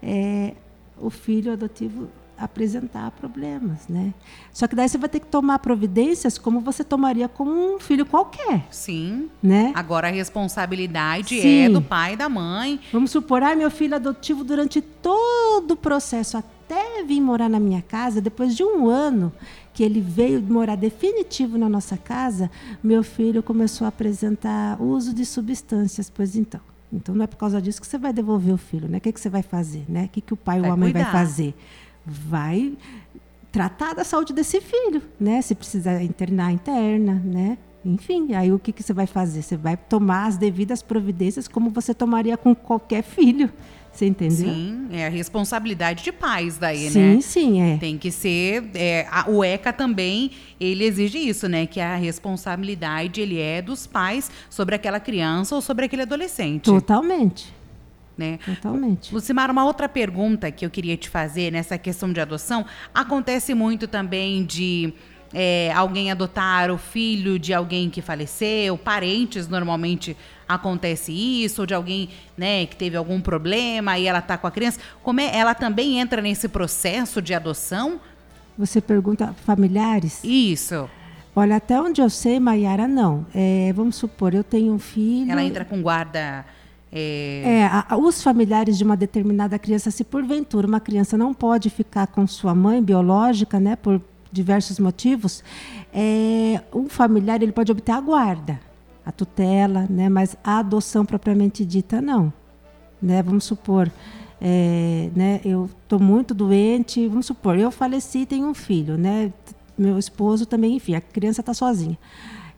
é, 0.00 0.54
o 0.96 1.10
filho 1.10 1.52
adotivo 1.52 2.08
apresentar 2.38 3.10
problemas, 3.12 3.88
né? 3.88 4.14
Só 4.52 4.66
que 4.66 4.76
daí 4.76 4.88
você 4.88 4.96
vai 4.96 5.08
ter 5.08 5.20
que 5.20 5.26
tomar 5.26 5.58
providências 5.58 6.38
como 6.38 6.60
você 6.60 6.84
tomaria 6.84 7.28
com 7.28 7.44
um 7.44 7.78
filho 7.78 8.06
qualquer. 8.06 8.66
Sim. 8.70 9.28
Né? 9.42 9.72
Agora 9.74 10.08
a 10.08 10.10
responsabilidade 10.10 11.40
Sim. 11.40 11.58
é 11.64 11.68
do 11.68 11.82
pai 11.82 12.14
e 12.14 12.16
da 12.16 12.28
mãe. 12.28 12.80
Vamos 12.92 13.10
supor, 13.10 13.42
ah, 13.42 13.54
meu 13.54 13.70
filho 13.70 13.96
adotivo 13.96 14.44
durante 14.44 14.80
todo 14.80 15.72
o 15.72 15.76
processo 15.76 16.36
até 16.36 17.02
vir 17.02 17.20
morar 17.20 17.48
na 17.48 17.58
minha 17.58 17.82
casa, 17.82 18.20
depois 18.20 18.54
de 18.54 18.62
um 18.62 18.88
ano 18.88 19.32
que 19.72 19.82
ele 19.82 20.00
veio 20.00 20.42
morar 20.42 20.76
definitivo 20.76 21.56
na 21.56 21.68
nossa 21.68 21.96
casa, 21.96 22.50
meu 22.82 23.02
filho 23.02 23.42
começou 23.42 23.84
a 23.84 23.88
apresentar 23.88 24.80
uso 24.82 25.14
de 25.14 25.24
substâncias, 25.24 26.10
pois 26.10 26.36
então. 26.36 26.60
Então 26.92 27.14
não 27.14 27.24
é 27.24 27.26
por 27.26 27.36
causa 27.36 27.60
disso 27.60 27.80
que 27.80 27.86
você 27.86 27.98
vai 27.98 28.12
devolver 28.12 28.52
o 28.52 28.58
filho, 28.58 28.88
né? 28.88 28.98
O 28.98 29.00
que, 29.00 29.12
que 29.12 29.20
você 29.20 29.28
vai 29.28 29.42
fazer, 29.42 29.84
né? 29.88 30.06
O 30.06 30.08
que, 30.08 30.20
que 30.20 30.32
o 30.32 30.36
pai 30.36 30.60
ou 30.60 30.66
a 30.66 30.76
mãe 30.76 30.92
cuidar. 30.92 31.04
vai 31.04 31.12
fazer? 31.12 31.54
Vai 32.08 32.76
tratar 33.52 33.94
da 33.94 34.04
saúde 34.04 34.32
desse 34.32 34.60
filho, 34.60 35.02
né? 35.18 35.42
Se 35.42 35.54
precisar 35.54 36.02
internar, 36.02 36.52
interna, 36.52 37.14
né? 37.24 37.58
Enfim, 37.84 38.34
aí 38.34 38.52
o 38.52 38.58
que, 38.58 38.72
que 38.72 38.82
você 38.82 38.92
vai 38.92 39.06
fazer? 39.06 39.42
Você 39.42 39.56
vai 39.56 39.76
tomar 39.76 40.26
as 40.26 40.36
devidas 40.36 40.82
providências 40.82 41.48
como 41.48 41.70
você 41.70 41.94
tomaria 41.94 42.36
com 42.36 42.54
qualquer 42.54 43.02
filho. 43.02 43.50
Você 43.92 44.06
entendeu? 44.06 44.48
Sim, 44.48 44.86
é 44.92 45.06
a 45.06 45.08
responsabilidade 45.08 46.04
de 46.04 46.12
pais 46.12 46.56
daí, 46.56 46.88
sim, 46.88 46.98
né? 46.98 47.14
Sim, 47.14 47.20
sim, 47.20 47.60
é. 47.60 47.78
Tem 47.78 47.98
que 47.98 48.12
ser. 48.12 48.70
É, 48.74 49.06
a, 49.10 49.28
o 49.28 49.42
ECA 49.42 49.72
também, 49.72 50.30
ele 50.60 50.84
exige 50.84 51.18
isso, 51.18 51.48
né? 51.48 51.66
Que 51.66 51.80
a 51.80 51.96
responsabilidade 51.96 53.20
ele 53.20 53.40
é 53.40 53.60
dos 53.60 53.88
pais 53.88 54.30
sobre 54.48 54.74
aquela 54.76 55.00
criança 55.00 55.54
ou 55.54 55.60
sobre 55.60 55.86
aquele 55.86 56.02
adolescente. 56.02 56.64
Totalmente. 56.64 57.52
Né? 58.18 58.40
Totalmente. 58.44 59.14
Lucimar, 59.14 59.48
uma 59.48 59.64
outra 59.64 59.88
pergunta 59.88 60.50
que 60.50 60.66
eu 60.66 60.70
queria 60.70 60.96
te 60.96 61.08
fazer 61.08 61.52
nessa 61.52 61.78
questão 61.78 62.12
de 62.12 62.20
adoção, 62.20 62.66
acontece 62.92 63.54
muito 63.54 63.86
também 63.86 64.44
de 64.44 64.92
é, 65.32 65.70
alguém 65.72 66.10
adotar 66.10 66.70
o 66.70 66.78
filho 66.78 67.38
de 67.38 67.54
alguém 67.54 67.88
que 67.88 68.02
faleceu, 68.02 68.76
parentes 68.76 69.46
normalmente 69.46 70.16
acontece 70.48 71.12
isso, 71.12 71.62
ou 71.62 71.66
de 71.66 71.74
alguém 71.74 72.08
né, 72.36 72.66
que 72.66 72.74
teve 72.74 72.96
algum 72.96 73.20
problema 73.20 73.98
e 73.98 74.06
ela 74.06 74.18
está 74.18 74.36
com 74.36 74.46
a 74.46 74.50
criança. 74.50 74.80
Como 75.02 75.20
é, 75.20 75.36
ela 75.36 75.54
também 75.54 76.00
entra 76.00 76.20
nesse 76.20 76.48
processo 76.48 77.22
de 77.22 77.34
adoção? 77.34 78.00
Você 78.56 78.80
pergunta 78.80 79.34
familiares? 79.44 80.20
Isso. 80.24 80.90
Olha, 81.36 81.56
até 81.56 81.80
onde 81.80 82.00
eu 82.00 82.10
sei, 82.10 82.40
Maiara, 82.40 82.88
não. 82.88 83.24
É, 83.32 83.72
vamos 83.72 83.94
supor, 83.94 84.34
eu 84.34 84.42
tenho 84.42 84.72
um 84.72 84.78
filho. 84.78 85.30
Ela 85.30 85.44
entra 85.44 85.64
com 85.64 85.80
guarda 85.80 86.44
é... 86.92 87.42
é 87.44 87.66
a, 87.66 87.96
os 87.96 88.22
familiares 88.22 88.78
de 88.78 88.84
uma 88.84 88.96
determinada 88.96 89.58
criança, 89.58 89.90
se 89.90 90.04
porventura 90.04 90.66
uma 90.66 90.80
criança 90.80 91.16
não 91.16 91.34
pode 91.34 91.70
ficar 91.70 92.06
com 92.06 92.26
sua 92.26 92.54
mãe 92.54 92.82
biológica, 92.82 93.60
né, 93.60 93.76
por 93.76 94.00
diversos 94.30 94.78
motivos, 94.78 95.42
é, 95.92 96.60
um 96.74 96.88
familiar 96.88 97.42
ele 97.42 97.52
pode 97.52 97.72
obter 97.72 97.92
a 97.92 98.00
guarda, 98.00 98.60
a 99.04 99.12
tutela, 99.12 99.86
né, 99.88 100.08
mas 100.08 100.36
a 100.42 100.58
adoção 100.58 101.04
propriamente 101.04 101.64
dita 101.64 102.00
não. 102.00 102.32
Né, 103.00 103.22
vamos 103.22 103.44
supor, 103.44 103.90
é, 104.40 105.10
né, 105.14 105.40
eu 105.44 105.70
estou 105.82 106.00
muito 106.00 106.34
doente, 106.34 107.06
vamos 107.06 107.26
supor, 107.26 107.58
eu 107.58 107.70
faleci 107.70 108.20
e 108.20 108.26
tenho 108.26 108.46
um 108.46 108.54
filho, 108.54 108.98
né, 108.98 109.32
meu 109.78 109.98
esposo 109.98 110.44
também, 110.44 110.74
enfim, 110.74 110.94
a 110.94 111.00
criança 111.00 111.40
está 111.40 111.54
sozinha. 111.54 111.96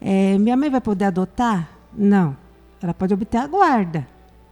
É, 0.00 0.38
minha 0.38 0.56
mãe 0.56 0.70
vai 0.70 0.80
poder 0.80 1.04
adotar? 1.04 1.68
Não. 1.92 2.34
Ela 2.82 2.94
pode 2.94 3.12
obter 3.12 3.36
a 3.36 3.46
guarda, 3.46 4.06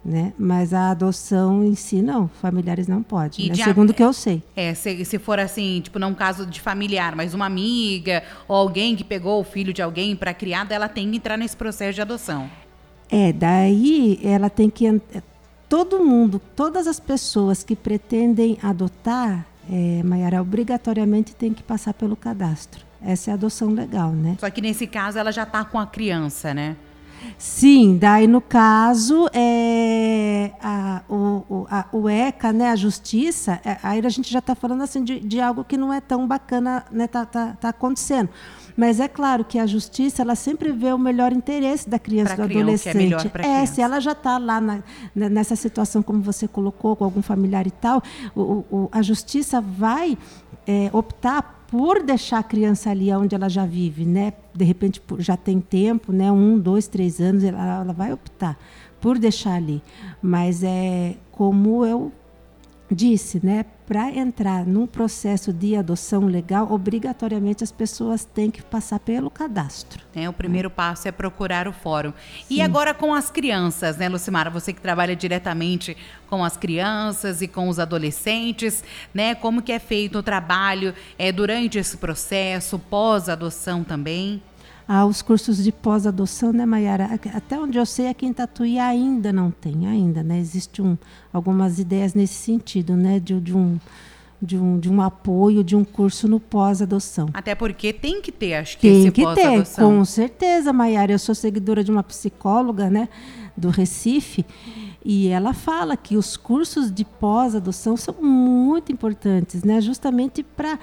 né? 0.09 0.33
Mas 0.39 0.73
a 0.73 0.91
adoção 0.91 1.63
em 1.63 1.75
si, 1.75 2.01
não. 2.01 2.27
Familiares 2.27 2.89
não 2.89 3.03
pode, 3.03 3.47
né? 3.47 3.55
segundo 3.55 3.91
o 3.91 3.95
que 3.95 4.03
eu 4.03 4.13
sei. 4.13 4.43
É, 4.57 4.73
se, 4.73 5.05
se 5.05 5.19
for 5.19 5.39
assim, 5.39 5.83
tipo, 5.83 5.99
não 5.99 6.11
um 6.11 6.15
caso 6.15 6.47
de 6.47 6.61
familiar, 6.61 7.15
mas 7.15 7.35
uma 7.35 7.45
amiga 7.45 8.23
ou 8.49 8.57
alguém 8.57 8.97
que 8.97 9.05
pegou 9.05 9.39
o 9.41 9.45
filho 9.45 9.73
de 9.73 9.83
alguém 9.83 10.17
para 10.17 10.33
criar, 10.33 10.67
ela 10.71 10.89
tem 10.89 11.11
que 11.11 11.19
entrar 11.19 11.37
nesse 11.37 11.57
processo 11.57 11.95
de 11.95 12.01
adoção. 12.01 12.51
É, 13.11 13.33
daí 13.33 14.19
ela 14.25 14.49
tem 14.49 14.71
que... 14.71 15.01
Todo 15.69 16.03
mundo, 16.03 16.41
todas 16.57 16.87
as 16.87 16.99
pessoas 16.99 17.63
que 17.63 17.77
pretendem 17.77 18.57
adotar, 18.63 19.47
é, 19.71 20.03
Maiara, 20.03 20.41
obrigatoriamente 20.41 21.35
tem 21.35 21.53
que 21.53 21.63
passar 21.63 21.93
pelo 21.93 22.17
cadastro. 22.17 22.83
Essa 23.05 23.31
é 23.31 23.33
a 23.33 23.35
adoção 23.35 23.69
legal, 23.69 24.13
né? 24.13 24.39
Só 24.41 24.49
que 24.49 24.63
nesse 24.63 24.87
caso 24.87 25.19
ela 25.19 25.31
já 25.31 25.43
está 25.43 25.65
com 25.65 25.79
a 25.79 25.87
criança, 25.87 26.55
né? 26.55 26.77
Sim, 27.37 27.97
daí 27.99 28.27
no 28.27 28.41
caso 28.41 29.29
é, 29.33 30.53
a, 30.61 31.03
o, 31.09 31.67
a, 31.71 31.87
o 31.93 32.09
ECA, 32.09 32.53
né, 32.53 32.71
a 32.71 32.77
justiça, 32.77 33.61
é, 33.65 33.79
aí 33.83 34.05
a 34.05 34.09
gente 34.09 34.31
já 34.31 34.39
está 34.41 34.55
falando 34.55 34.83
assim 34.83 35.05
de, 35.05 35.21
de, 35.21 35.41
algo 35.41 35.65
que 35.65 35.77
não 35.77 35.93
é 35.93 36.01
tão 36.01 36.27
bacana, 36.27 36.85
né, 36.91 37.07
tá, 37.07 37.25
tá, 37.25 37.57
tá, 37.61 37.69
acontecendo. 37.69 38.29
Mas 38.77 39.01
é 39.01 39.09
claro 39.09 39.45
que 39.45 39.59
a 39.59 39.67
justiça 39.67 40.23
ela 40.23 40.35
sempre 40.35 40.73
vê 40.73 40.93
o 40.93 40.99
melhor 40.99 41.33
interesse 41.33 41.89
da 41.89 41.99
criança, 41.99 42.37
pra 42.37 42.47
do 42.47 42.59
adolescente. 42.59 43.29
Que 43.29 43.41
é, 43.41 43.63
é 43.63 43.67
se 43.67 43.81
ela 43.81 44.01
já 44.01 44.13
está 44.13 44.39
lá 44.39 44.61
na, 44.61 44.83
nessa 45.15 45.57
situação 45.57 46.03
como 46.03 46.21
você 46.21 46.47
colocou 46.47 46.95
com 46.95 47.05
algum 47.05 47.23
familiar 47.23 47.67
e 47.67 47.73
tal, 47.73 48.03
o, 48.35 48.65
o, 48.71 48.89
a 48.93 49.03
justiça 49.03 49.61
vai 49.61 50.17
é, 50.67 50.91
optar 50.93 51.58
por 51.69 52.03
deixar 52.03 52.39
a 52.39 52.43
criança 52.43 52.91
ali 52.91 53.13
onde 53.13 53.35
ela 53.35 53.49
já 53.49 53.65
vive, 53.65 54.05
né? 54.05 54.33
De 54.55 54.65
repente 54.65 55.01
já 55.19 55.37
tem 55.37 55.61
tempo, 55.61 56.13
né? 56.13 56.33
Um, 56.33 56.59
dois, 56.59 56.89
três 56.89 57.21
anos, 57.21 57.45
ela, 57.45 57.83
ela 57.83 57.93
vai 57.93 58.13
optar 58.13 58.59
por 59.01 59.19
deixar 59.19 59.55
ali. 59.55 59.83
Mas 60.21 60.63
é 60.65 61.17
como 61.31 61.85
eu 61.85 62.11
disse, 62.91 63.45
né? 63.45 63.65
Para 63.89 64.11
entrar 64.11 64.67
num 64.67 64.87
processo 64.87 65.51
de 65.51 65.75
adoção 65.75 66.27
legal, 66.27 66.71
obrigatoriamente 66.71 67.65
as 67.65 67.73
pessoas 67.73 68.23
têm 68.23 68.51
que 68.51 68.61
passar 68.61 68.99
pelo 68.99 69.31
cadastro. 69.31 70.05
É, 70.15 70.29
o 70.29 70.33
primeiro 70.33 70.69
passo 70.69 71.09
é 71.09 71.11
procurar 71.11 71.67
o 71.67 71.73
fórum. 71.73 72.13
Sim. 72.47 72.57
E 72.57 72.61
agora 72.61 72.93
com 72.93 73.15
as 73.15 73.31
crianças, 73.31 73.97
né, 73.97 74.07
Lucimara? 74.07 74.51
Você 74.51 74.75
que 74.75 74.81
trabalha 74.83 75.17
diretamente 75.17 75.97
com 76.29 76.45
as 76.45 76.55
crianças 76.55 77.41
e 77.41 77.49
com 77.49 77.67
os 77.67 77.79
adolescentes, 77.79 78.85
né? 79.15 79.35
Como 79.35 79.63
que 79.63 79.73
é 79.73 79.79
feito 79.79 80.19
o 80.19 80.23
trabalho 80.23 80.93
é, 81.19 81.33
durante 81.33 81.79
esse 81.79 81.97
processo, 81.97 82.79
pós-adoção 82.79 83.83
também? 83.83 84.43
Ah, 84.91 85.05
os 85.05 85.21
cursos 85.21 85.63
de 85.63 85.71
pós-adoção, 85.71 86.51
né, 86.51 86.65
Mayara? 86.65 87.21
Até 87.35 87.61
onde 87.61 87.77
eu 87.77 87.85
sei, 87.85 88.09
aqui 88.09 88.25
em 88.25 88.33
Tatuí 88.33 88.79
ainda 88.79 89.31
não 89.31 89.51
tem, 89.51 89.87
ainda, 89.87 90.23
né? 90.23 90.39
Existem 90.39 90.83
um, 90.83 90.97
algumas 91.31 91.79
ideias 91.79 92.15
nesse 92.15 92.33
sentido, 92.33 92.97
né? 92.97 93.21
De, 93.21 93.39
de, 93.39 93.55
um, 93.55 93.79
de, 94.41 94.57
um, 94.57 94.79
de 94.81 94.91
um 94.91 95.03
apoio, 95.03 95.63
de 95.63 95.77
um 95.77 95.85
curso 95.85 96.27
no 96.27 96.41
pós-adoção. 96.41 97.29
Até 97.35 97.55
porque 97.55 97.93
tem 97.93 98.23
que 98.23 98.33
ter, 98.33 98.55
acho 98.55 98.79
que 98.79 98.89
tem 98.89 99.03
esse 99.03 99.11
que 99.11 99.35
ter, 99.35 99.67
com 99.77 100.03
certeza, 100.07 100.73
Mayara. 100.73 101.13
Eu 101.13 101.19
sou 101.19 101.35
seguidora 101.35 101.85
de 101.85 101.91
uma 101.91 102.03
psicóloga, 102.03 102.89
né? 102.89 103.11
Do 103.55 103.69
Recife, 103.69 104.47
e 105.05 105.29
ela 105.29 105.53
fala 105.53 105.99
que 105.99 106.17
os 106.17 106.35
cursos 106.35 106.91
de 106.91 107.05
pós-adoção 107.05 107.95
são 107.95 108.15
muito 108.23 108.91
importantes, 108.91 109.63
né? 109.63 109.83
Justamente 109.83 110.43
para 110.43 110.79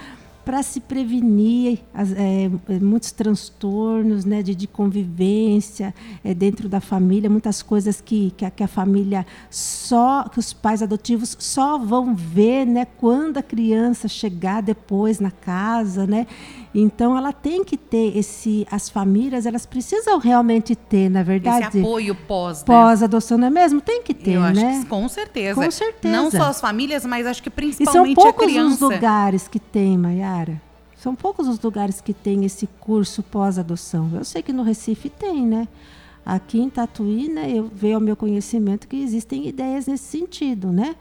para 0.45 0.61
se 0.61 0.79
prevenir 0.79 1.79
as, 1.91 2.11
é, 2.11 2.49
muitos 2.79 3.11
transtornos 3.11 4.23
né, 4.23 4.43
de, 4.43 4.53
de 4.53 4.67
convivência 4.67 5.93
é, 6.23 6.35
dentro 6.35 6.69
da 6.69 6.79
família, 6.79 7.27
muitas 7.29 7.63
coisas 7.63 7.99
que, 7.99 8.31
que 8.37 8.45
a, 8.45 8.51
que, 8.51 8.63
a, 8.63 8.67
família 8.67 9.25
só, 9.49 10.29
que 10.29 10.37
os 10.37 10.53
pais 10.53 10.83
adotivos 10.83 11.35
só 11.39 11.79
vão 11.79 12.13
ver 12.13 12.65
né, 12.65 12.85
quando 12.85 13.37
a 13.37 13.43
criança 13.43 14.07
chegar 14.07 14.61
depois 14.61 15.19
na 15.19 15.31
casa. 15.31 16.05
Né? 16.05 16.27
Então 16.77 17.17
ela 17.17 17.31
tem 17.31 17.63
que 17.63 17.77
ter 17.77 18.17
esse, 18.17 18.67
as 18.69 18.89
famílias 18.89 19.45
elas 19.45 19.65
precisam 19.65 20.19
realmente 20.19 20.75
ter, 20.75 21.09
na 21.09 21.23
verdade, 21.23 21.69
esse 21.69 21.79
apoio 21.79 22.13
pós, 22.13 22.59
né? 22.59 22.65
pós 22.65 23.01
adoção 23.01 23.37
não 23.37 23.47
é 23.47 23.49
mesmo? 23.49 23.79
Tem 23.79 24.03
que 24.03 24.13
ter, 24.13 24.31
Eu 24.31 24.43
acho 24.43 24.59
né? 24.59 24.81
que 24.81 24.85
com 24.87 25.07
certeza. 25.07 25.63
Com 25.63 25.71
certeza. 25.71 26.13
Não 26.13 26.29
só 26.29 26.43
as 26.43 26.59
famílias, 26.59 27.05
mas 27.05 27.25
acho 27.25 27.41
que 27.41 27.47
E 27.47 27.51
principalmente 27.51 28.13
são 28.13 28.23
poucos 28.23 28.43
a 28.43 28.47
criança. 28.47 28.73
os 28.85 28.91
lugares 28.93 29.47
que 29.47 29.57
tem, 29.59 29.97
Mayara. 29.97 30.61
São 30.97 31.15
poucos 31.15 31.47
os 31.47 31.61
lugares 31.61 32.01
que 32.01 32.13
tem 32.13 32.43
esse 32.43 32.67
curso 32.79 33.23
pós-adoção. 33.23 34.11
Eu 34.13 34.25
sei 34.25 34.41
que 34.41 34.51
no 34.51 34.63
Recife 34.63 35.07
tem, 35.09 35.45
né? 35.45 35.67
Aqui 36.25 36.59
em 36.59 36.69
Tatuí, 36.69 37.29
né, 37.29 37.51
eu 37.51 37.69
veio 37.71 37.95
ao 37.95 38.01
meu 38.01 38.15
conhecimento 38.15 38.87
que 38.87 38.97
existem 38.97 39.47
ideias 39.47 39.85
nesse 39.85 40.05
sentido, 40.05 40.71
né? 40.71 40.95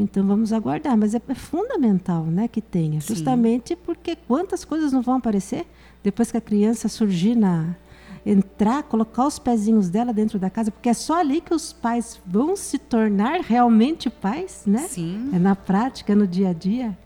Então 0.00 0.26
vamos 0.26 0.52
aguardar, 0.52 0.96
mas 0.96 1.14
é, 1.14 1.20
é 1.28 1.34
fundamental, 1.34 2.24
né, 2.24 2.48
que 2.48 2.60
tenha, 2.60 3.00
Sim. 3.00 3.14
justamente 3.14 3.76
porque 3.76 4.16
quantas 4.16 4.64
coisas 4.64 4.92
não 4.92 5.02
vão 5.02 5.16
aparecer 5.16 5.66
depois 6.02 6.30
que 6.30 6.36
a 6.36 6.40
criança 6.40 6.88
surgir 6.88 7.34
na 7.34 7.76
entrar, 8.24 8.82
colocar 8.82 9.26
os 9.26 9.38
pezinhos 9.38 9.88
dela 9.88 10.12
dentro 10.12 10.38
da 10.38 10.50
casa, 10.50 10.70
porque 10.70 10.88
é 10.88 10.94
só 10.94 11.20
ali 11.20 11.40
que 11.40 11.54
os 11.54 11.72
pais 11.72 12.20
vão 12.26 12.54
se 12.54 12.78
tornar 12.78 13.40
realmente 13.40 14.10
pais, 14.10 14.62
né? 14.66 14.80
Sim. 14.80 15.30
É 15.32 15.38
na 15.38 15.56
prática, 15.56 16.12
é 16.12 16.16
no 16.16 16.26
dia 16.26 16.50
a 16.50 16.52
dia. 16.52 16.96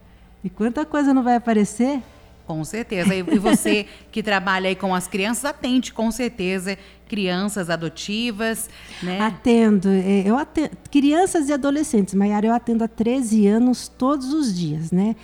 E 0.42 0.50
quanta 0.50 0.84
coisa 0.84 1.14
não 1.14 1.22
vai 1.22 1.36
aparecer? 1.36 2.02
Com 2.46 2.62
certeza. 2.64 3.14
E 3.14 3.22
você 3.38 3.86
que 4.12 4.22
trabalha 4.22 4.68
aí 4.68 4.76
com 4.76 4.94
as 4.94 5.06
crianças, 5.06 5.44
atende 5.44 5.92
com 5.92 6.10
certeza 6.10 6.76
crianças 7.08 7.70
adotivas, 7.70 8.68
né? 9.02 9.20
Atendo, 9.20 9.88
é, 9.88 10.22
eu 10.26 10.36
atendo 10.36 10.70
crianças 10.90 11.48
e 11.48 11.52
adolescentes. 11.52 12.14
Maiara, 12.14 12.46
eu 12.46 12.52
atendo 12.54 12.84
há 12.84 12.88
13 12.88 13.46
anos 13.46 13.88
todos 13.88 14.32
os 14.32 14.54
dias, 14.54 14.90
né? 14.90 15.14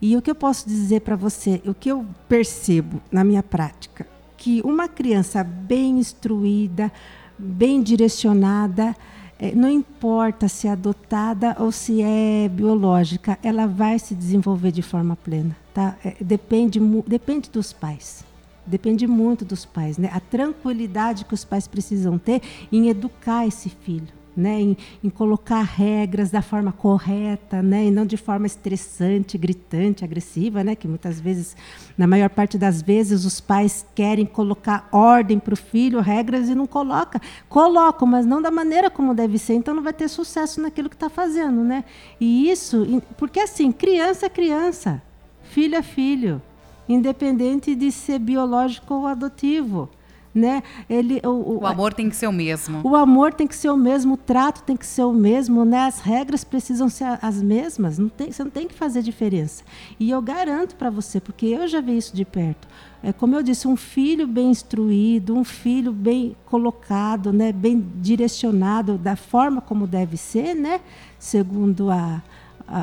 E 0.00 0.16
o 0.16 0.22
que 0.22 0.30
eu 0.30 0.34
posso 0.34 0.68
dizer 0.68 1.00
para 1.00 1.16
você, 1.16 1.60
o 1.66 1.74
que 1.74 1.90
eu 1.90 2.06
percebo 2.28 3.00
na 3.10 3.24
minha 3.24 3.42
prática, 3.42 4.06
que 4.36 4.60
uma 4.64 4.88
criança 4.88 5.42
bem 5.42 5.98
instruída, 5.98 6.92
bem 7.36 7.82
direcionada, 7.82 8.94
eh, 9.38 9.52
não 9.54 9.68
importa 9.68 10.48
se 10.48 10.68
é 10.68 10.70
adotada 10.70 11.56
ou 11.58 11.72
se 11.72 12.00
é 12.02 12.48
biológica, 12.48 13.38
ela 13.42 13.66
vai 13.66 13.98
se 13.98 14.14
desenvolver 14.14 14.70
de 14.70 14.82
forma 14.82 15.16
plena, 15.16 15.56
tá? 15.74 15.96
Eh, 16.04 16.16
Depende, 16.20 16.80
depende 17.06 17.50
dos 17.50 17.72
pais. 17.72 18.27
Depende 18.68 19.06
muito 19.06 19.46
dos 19.46 19.64
pais, 19.64 19.96
né? 19.96 20.10
A 20.12 20.20
tranquilidade 20.20 21.24
que 21.24 21.32
os 21.32 21.42
pais 21.42 21.66
precisam 21.66 22.18
ter 22.18 22.42
em 22.70 22.90
educar 22.90 23.46
esse 23.46 23.70
filho, 23.70 24.12
né? 24.36 24.60
Em, 24.60 24.76
em 25.02 25.08
colocar 25.08 25.62
regras 25.62 26.30
da 26.30 26.42
forma 26.42 26.70
correta, 26.70 27.62
né? 27.62 27.86
E 27.86 27.90
não 27.90 28.04
de 28.04 28.18
forma 28.18 28.46
estressante, 28.46 29.38
gritante, 29.38 30.04
agressiva, 30.04 30.62
né? 30.62 30.74
Que 30.74 30.86
muitas 30.86 31.18
vezes, 31.18 31.56
na 31.96 32.06
maior 32.06 32.28
parte 32.28 32.58
das 32.58 32.82
vezes, 32.82 33.24
os 33.24 33.40
pais 33.40 33.86
querem 33.94 34.26
colocar 34.26 34.86
ordem 34.92 35.38
para 35.38 35.54
o 35.54 35.56
filho, 35.56 36.00
regras 36.00 36.50
e 36.50 36.54
não 36.54 36.66
coloca. 36.66 37.18
Colocam, 37.48 38.06
mas 38.06 38.26
não 38.26 38.42
da 38.42 38.50
maneira 38.50 38.90
como 38.90 39.14
deve 39.14 39.38
ser. 39.38 39.54
Então 39.54 39.74
não 39.74 39.82
vai 39.82 39.94
ter 39.94 40.08
sucesso 40.08 40.60
naquilo 40.60 40.90
que 40.90 40.96
está 40.96 41.08
fazendo, 41.08 41.64
né? 41.64 41.84
E 42.20 42.50
isso, 42.50 43.02
porque 43.16 43.40
assim, 43.40 43.72
criança 43.72 44.26
é 44.26 44.28
criança, 44.28 45.02
filho 45.42 45.74
é 45.74 45.82
filho 45.82 46.42
independente 46.88 47.74
de 47.74 47.90
ser 47.92 48.18
biológico 48.18 48.94
ou 48.94 49.06
adotivo, 49.06 49.88
né? 50.34 50.62
Ele, 50.88 51.20
o, 51.24 51.60
O 51.60 51.66
amor 51.66 51.92
tem 51.94 52.08
que 52.08 52.14
ser 52.14 52.26
o 52.28 52.32
mesmo. 52.32 52.80
o 52.84 52.94
amor 52.94 53.32
tem 53.32 53.46
que 53.46 53.56
ser 53.56 53.70
o 53.70 53.76
mesmo, 53.76 54.14
o 54.14 54.16
trato 54.16 54.62
tem 54.62 54.76
que 54.76 54.86
ser 54.86 55.02
o 55.02 55.12
mesmo, 55.12 55.64
né? 55.64 55.86
As 55.86 56.00
regras 56.00 56.44
precisam 56.44 56.88
ser 56.88 57.18
as 57.20 57.42
mesmas, 57.42 57.98
não 57.98 58.08
tem, 58.08 58.30
você 58.30 58.44
não 58.44 58.50
tem 58.50 58.68
que 58.68 58.74
fazer 58.74 59.02
diferença. 59.02 59.64
E 59.98 60.10
eu 60.10 60.20
garanto 60.22 60.76
para 60.76 60.90
você, 60.90 61.18
porque 61.18 61.46
eu 61.46 61.66
já 61.66 61.80
vi 61.80 61.96
isso 61.96 62.14
de 62.14 62.24
perto. 62.24 62.68
É 63.02 63.12
como 63.12 63.34
eu 63.36 63.42
disse, 63.42 63.66
um 63.66 63.76
filho 63.76 64.26
bem 64.26 64.50
instruído, 64.50 65.34
um 65.34 65.44
filho 65.44 65.92
bem 65.92 66.36
colocado, 66.46 67.32
né, 67.32 67.50
bem 67.52 67.84
direcionado 67.96 68.98
da 68.98 69.16
forma 69.16 69.60
como 69.60 69.86
deve 69.86 70.16
ser, 70.16 70.54
né? 70.54 70.80
Segundo 71.18 71.90
a- 71.90 72.22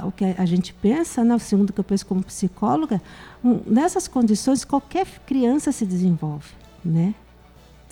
o 0.05 0.11
que 0.11 0.25
a 0.37 0.45
gente 0.45 0.73
pensa, 0.73 1.23
né? 1.23 1.37
segundo 1.37 1.69
o 1.69 1.73
que 1.73 1.79
eu 1.79 1.83
penso 1.83 2.05
como 2.05 2.23
psicóloga, 2.23 3.01
nessas 3.65 4.07
condições 4.07 4.65
qualquer 4.65 5.05
criança 5.25 5.71
se 5.71 5.85
desenvolve, 5.85 6.49
né? 6.83 7.13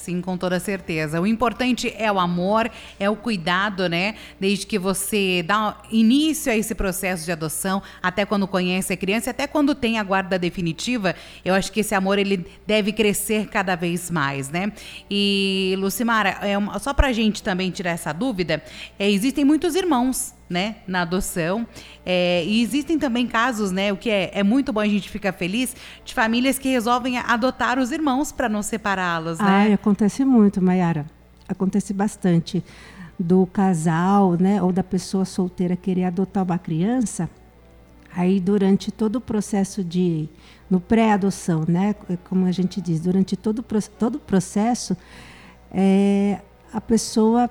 Sim, 0.03 0.19
com 0.19 0.38
toda 0.38 0.60
certeza. 0.60 1.21
O 1.21 1.25
importante 1.25 1.93
é 1.97 2.12
o 2.12 2.19
amor, 2.19 2.69
é 2.99 3.10
o 3.10 3.15
cuidado, 3.15 3.88
né? 3.88 4.15
Desde 4.38 4.67
que 4.67 4.77
você 4.77 5.41
dá 5.43 5.77
início 5.89 6.51
a 6.51 6.58
esse 6.58 6.75
processo 6.75 7.23
de 7.23 7.32
adoção, 7.32 7.82
até 8.01 8.25
quando 8.25 8.45
conhece 8.45 8.91
a 8.91 8.97
criança, 8.97 9.29
até 9.29 9.47
quando 9.47 9.73
tem 9.73 9.97
a 9.97 10.03
guarda 10.03 10.38
definitiva, 10.38 11.15
eu 11.45 11.53
acho 11.53 11.71
que 11.71 11.79
esse 11.79 11.95
amor 11.95 12.19
ele 12.19 12.45
deve 12.67 12.91
crescer 12.91 13.47
cada 13.47 13.75
vez 13.75 14.12
mais, 14.12 14.49
né? 14.49 14.73
E 15.10 15.73
Lucimara, 15.77 16.32
é 16.41 16.58
uma, 16.58 16.79
só 16.79 16.93
pra 16.93 17.13
gente 17.13 17.41
também 17.41 17.71
tirar 17.71 17.91
essa 17.91 18.12
dúvida, 18.12 18.62
é, 18.99 19.10
existem 19.10 19.45
muitos 19.45 19.73
irmãos 19.73 20.34
né, 20.49 20.77
na 20.88 21.01
adoção. 21.01 21.65
É, 22.06 22.43
e 22.45 22.62
existem 22.62 22.99
também 22.99 23.27
casos, 23.27 23.71
né, 23.71 23.91
o 23.91 23.97
que 23.97 24.10
é, 24.10 24.32
é 24.34 24.43
muito 24.43 24.71
bom 24.71 24.79
a 24.79 24.88
gente 24.88 25.10
ficar 25.10 25.34
feliz, 25.34 25.75
de 26.03 26.13
famílias 26.13 26.60
que 26.60 26.69
resolvem 26.69 27.17
adotar 27.17 27.79
os 27.79 27.91
irmãos 27.91 28.32
para 28.32 28.47
não 28.47 28.62
separá-los, 28.62 29.39
né? 29.39 29.45
Ai, 29.47 29.73
acontece 29.73 30.23
muito, 30.23 30.62
Mayara. 30.62 31.06
Acontece 31.47 31.93
bastante 31.93 32.63
do 33.19 33.45
casal, 33.45 34.34
né, 34.34 34.62
ou 34.62 34.71
da 34.71 34.84
pessoa 34.84 35.25
solteira 35.25 35.75
querer 35.75 36.06
adotar 36.06 36.43
uma 36.43 36.58
criança. 36.58 37.29
Aí 38.15 38.39
durante 38.39 38.91
todo 38.91 39.15
o 39.15 39.21
processo 39.21 39.84
de 39.84 40.29
no 40.69 40.79
pré-adoção, 40.79 41.65
né, 41.67 41.95
como 42.29 42.45
a 42.45 42.51
gente 42.51 42.79
diz, 42.82 42.99
durante 42.99 43.36
todo 43.36 43.63
todo 43.97 44.15
o 44.15 44.19
processo, 44.19 44.95
é, 45.71 46.39
a 46.71 46.82
pessoa 46.82 47.49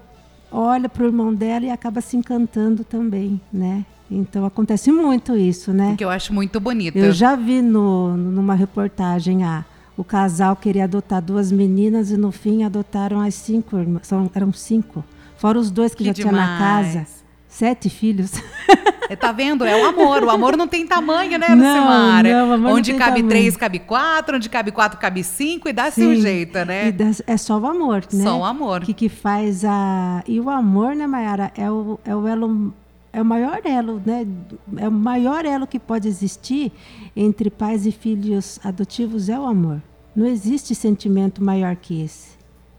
olha 0.52 0.88
para 0.88 1.02
o 1.02 1.06
irmão 1.06 1.32
dela 1.34 1.64
e 1.66 1.70
acaba 1.70 2.00
se 2.00 2.16
encantando 2.16 2.84
também, 2.84 3.40
né? 3.52 3.84
Então 4.10 4.44
acontece 4.44 4.92
muito 4.92 5.36
isso, 5.36 5.72
né? 5.72 5.94
Que 5.96 6.04
eu 6.04 6.10
acho 6.10 6.34
muito 6.34 6.60
bonito. 6.60 6.96
Eu 6.98 7.12
já 7.12 7.34
vi 7.34 7.62
no, 7.62 8.14
numa 8.16 8.54
reportagem 8.54 9.42
ah, 9.42 9.64
o 9.96 10.04
casal 10.04 10.54
queria 10.54 10.84
adotar 10.84 11.22
duas 11.22 11.50
meninas 11.50 12.10
e 12.10 12.16
no 12.16 12.30
fim 12.30 12.62
adotaram 12.62 13.20
as 13.20 13.34
cinco 13.34 13.78
irmãs. 13.78 14.06
São, 14.06 14.30
eram 14.34 14.52
cinco. 14.52 15.02
Fora 15.36 15.58
os 15.58 15.70
dois 15.70 15.92
que, 15.94 15.98
Que 15.98 16.04
já 16.04 16.14
tinha 16.14 16.32
na 16.32 16.54
demais. 16.56 16.94
casa. 16.94 17.06
Sete 17.48 17.88
filhos. 17.88 18.32
É, 19.08 19.16
Tá 19.16 19.32
vendo? 19.32 19.64
É 19.64 19.76
o 19.82 19.86
amor. 19.88 20.22
O 20.24 20.30
amor 20.30 20.56
não 20.56 20.66
tem 20.68 20.86
tamanho, 20.86 21.38
né, 21.38 21.48
Não, 21.48 21.56
Lucimara? 21.56 22.28
não, 22.32 22.50
o 22.50 22.52
amor 22.52 22.68
não 22.70 22.76
Onde 22.76 22.90
tem 22.90 22.98
cabe 22.98 23.10
tamanho. 23.16 23.28
três, 23.28 23.56
cabe 23.56 23.78
quatro. 23.78 24.36
Onde 24.36 24.48
cabe 24.48 24.70
quatro, 24.72 24.98
cabe 24.98 25.22
cinco. 25.24 25.68
E 25.68 25.72
dá-se 25.72 26.04
um 26.06 26.14
jeito, 26.14 26.58
né? 26.64 26.94
É 27.26 27.36
só 27.36 27.58
o 27.58 27.66
amor, 27.66 28.04
né? 28.12 28.22
Só 28.24 28.38
o 28.40 28.44
amor. 28.44 28.80
Que, 28.82 28.94
que 28.94 29.08
faz 29.08 29.64
a. 29.64 30.22
E 30.26 30.38
o 30.40 30.48
amor, 30.48 30.94
né, 30.94 31.06
Mayara, 31.06 31.52
é 31.56 31.70
o, 31.70 31.98
é 32.04 32.14
o 32.14 32.26
elo. 32.26 32.72
É 33.14 33.20
o 33.20 33.24
maior 33.24 33.60
elo, 33.64 34.00
né? 34.06 34.26
É 34.78 34.88
o 34.88 34.92
maior 34.92 35.44
elo 35.44 35.66
que 35.66 35.78
pode 35.78 36.08
existir 36.08 36.72
entre 37.14 37.50
pais 37.50 37.84
e 37.84 37.92
filhos 37.92 38.58
adotivos 38.64 39.28
é 39.28 39.38
o 39.38 39.44
amor. 39.44 39.82
Não 40.16 40.26
existe 40.26 40.74
sentimento 40.74 41.42
maior 41.44 41.76
que 41.76 42.02
esse, 42.02 42.30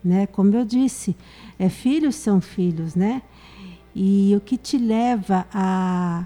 né? 0.04 0.26
Como 0.28 0.56
eu 0.56 0.66
disse, 0.66 1.16
é 1.60 1.70
filhos 1.70 2.16
são 2.16 2.42
filhos, 2.42 2.96
né? 2.96 3.22
E 3.96 4.34
o 4.36 4.42
que 4.42 4.58
te 4.58 4.78
leva 4.78 5.46
a 5.54 6.26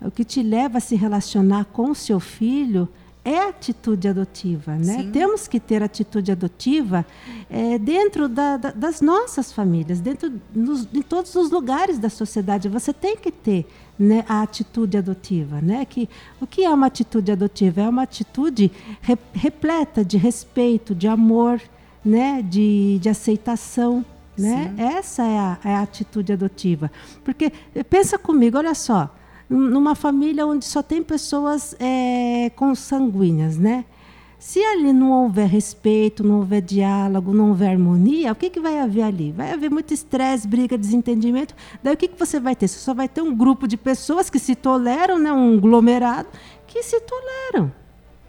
o 0.00 0.12
que 0.12 0.24
te 0.24 0.44
leva 0.44 0.78
a 0.78 0.80
se 0.80 0.94
relacionar 0.94 1.64
com 1.72 1.90
o 1.90 1.94
seu 1.94 2.20
filho 2.20 2.88
é 3.24 3.36
a 3.40 3.48
atitude 3.48 4.06
adotiva, 4.06 4.76
né? 4.76 4.98
Sim. 5.02 5.10
Temos 5.10 5.48
que 5.48 5.58
ter 5.58 5.82
atitude 5.82 6.30
adotiva 6.30 7.04
eh, 7.50 7.78
dentro 7.80 8.28
da- 8.28 8.56
da- 8.56 8.70
das 8.70 9.00
nossas 9.00 9.50
famílias, 9.52 10.00
dentro 10.00 10.32
nos, 10.54 10.88
em 10.94 11.02
todos 11.02 11.34
os 11.34 11.50
lugares 11.50 11.98
da 11.98 12.08
sociedade. 12.08 12.68
Você 12.68 12.92
tem 12.92 13.16
que 13.16 13.32
ter 13.32 13.66
né, 13.98 14.24
a 14.28 14.40
atitude 14.42 14.96
adotiva, 14.96 15.60
né? 15.60 15.84
Que 15.84 16.08
o 16.40 16.46
que 16.46 16.64
é 16.64 16.70
uma 16.70 16.86
atitude 16.86 17.32
adotiva? 17.32 17.80
É 17.82 17.88
uma 17.88 18.02
atitude 18.04 18.70
re- 19.02 19.18
repleta 19.32 20.04
de 20.04 20.16
respeito, 20.16 20.94
de 20.94 21.08
amor, 21.08 21.60
né? 22.04 22.40
De, 22.40 23.00
de 23.00 23.08
aceitação. 23.08 24.04
Né? 24.42 24.74
Essa 24.78 25.22
é 25.22 25.38
a, 25.38 25.58
é 25.64 25.74
a 25.74 25.82
atitude 25.82 26.32
adotiva. 26.32 26.90
Porque, 27.24 27.52
eh, 27.74 27.82
pensa 27.82 28.18
comigo, 28.18 28.56
olha 28.58 28.74
só, 28.74 29.14
num- 29.48 29.68
numa 29.70 29.94
família 29.94 30.46
onde 30.46 30.64
só 30.64 30.82
tem 30.82 31.02
pessoas 31.02 31.74
eh, 31.80 32.50
consanguíneas, 32.56 33.56
né? 33.58 33.84
Se 34.38 34.62
ali 34.62 34.92
não 34.92 35.10
houver 35.10 35.48
respeito, 35.48 36.22
não 36.22 36.36
houver 36.36 36.62
diálogo, 36.62 37.34
não 37.34 37.48
houver 37.48 37.70
harmonia, 37.70 38.30
o 38.30 38.36
que, 38.36 38.48
que 38.48 38.60
vai 38.60 38.78
haver 38.78 39.02
ali? 39.02 39.32
Vai 39.32 39.52
haver 39.52 39.68
muito 39.68 39.92
estresse, 39.92 40.46
briga, 40.46 40.78
desentendimento. 40.78 41.56
Daí 41.82 41.94
o 41.94 41.96
que, 41.96 42.06
que 42.06 42.16
você 42.16 42.38
vai 42.38 42.54
ter? 42.54 42.68
Você 42.68 42.78
só 42.78 42.94
vai 42.94 43.08
ter 43.08 43.20
um 43.20 43.34
grupo 43.34 43.66
de 43.66 43.76
pessoas 43.76 44.30
que 44.30 44.38
se 44.38 44.54
toleram, 44.54 45.18
né? 45.18 45.32
um 45.32 45.56
aglomerado, 45.58 46.28
que 46.68 46.84
se 46.84 47.00
toleram. 47.00 47.72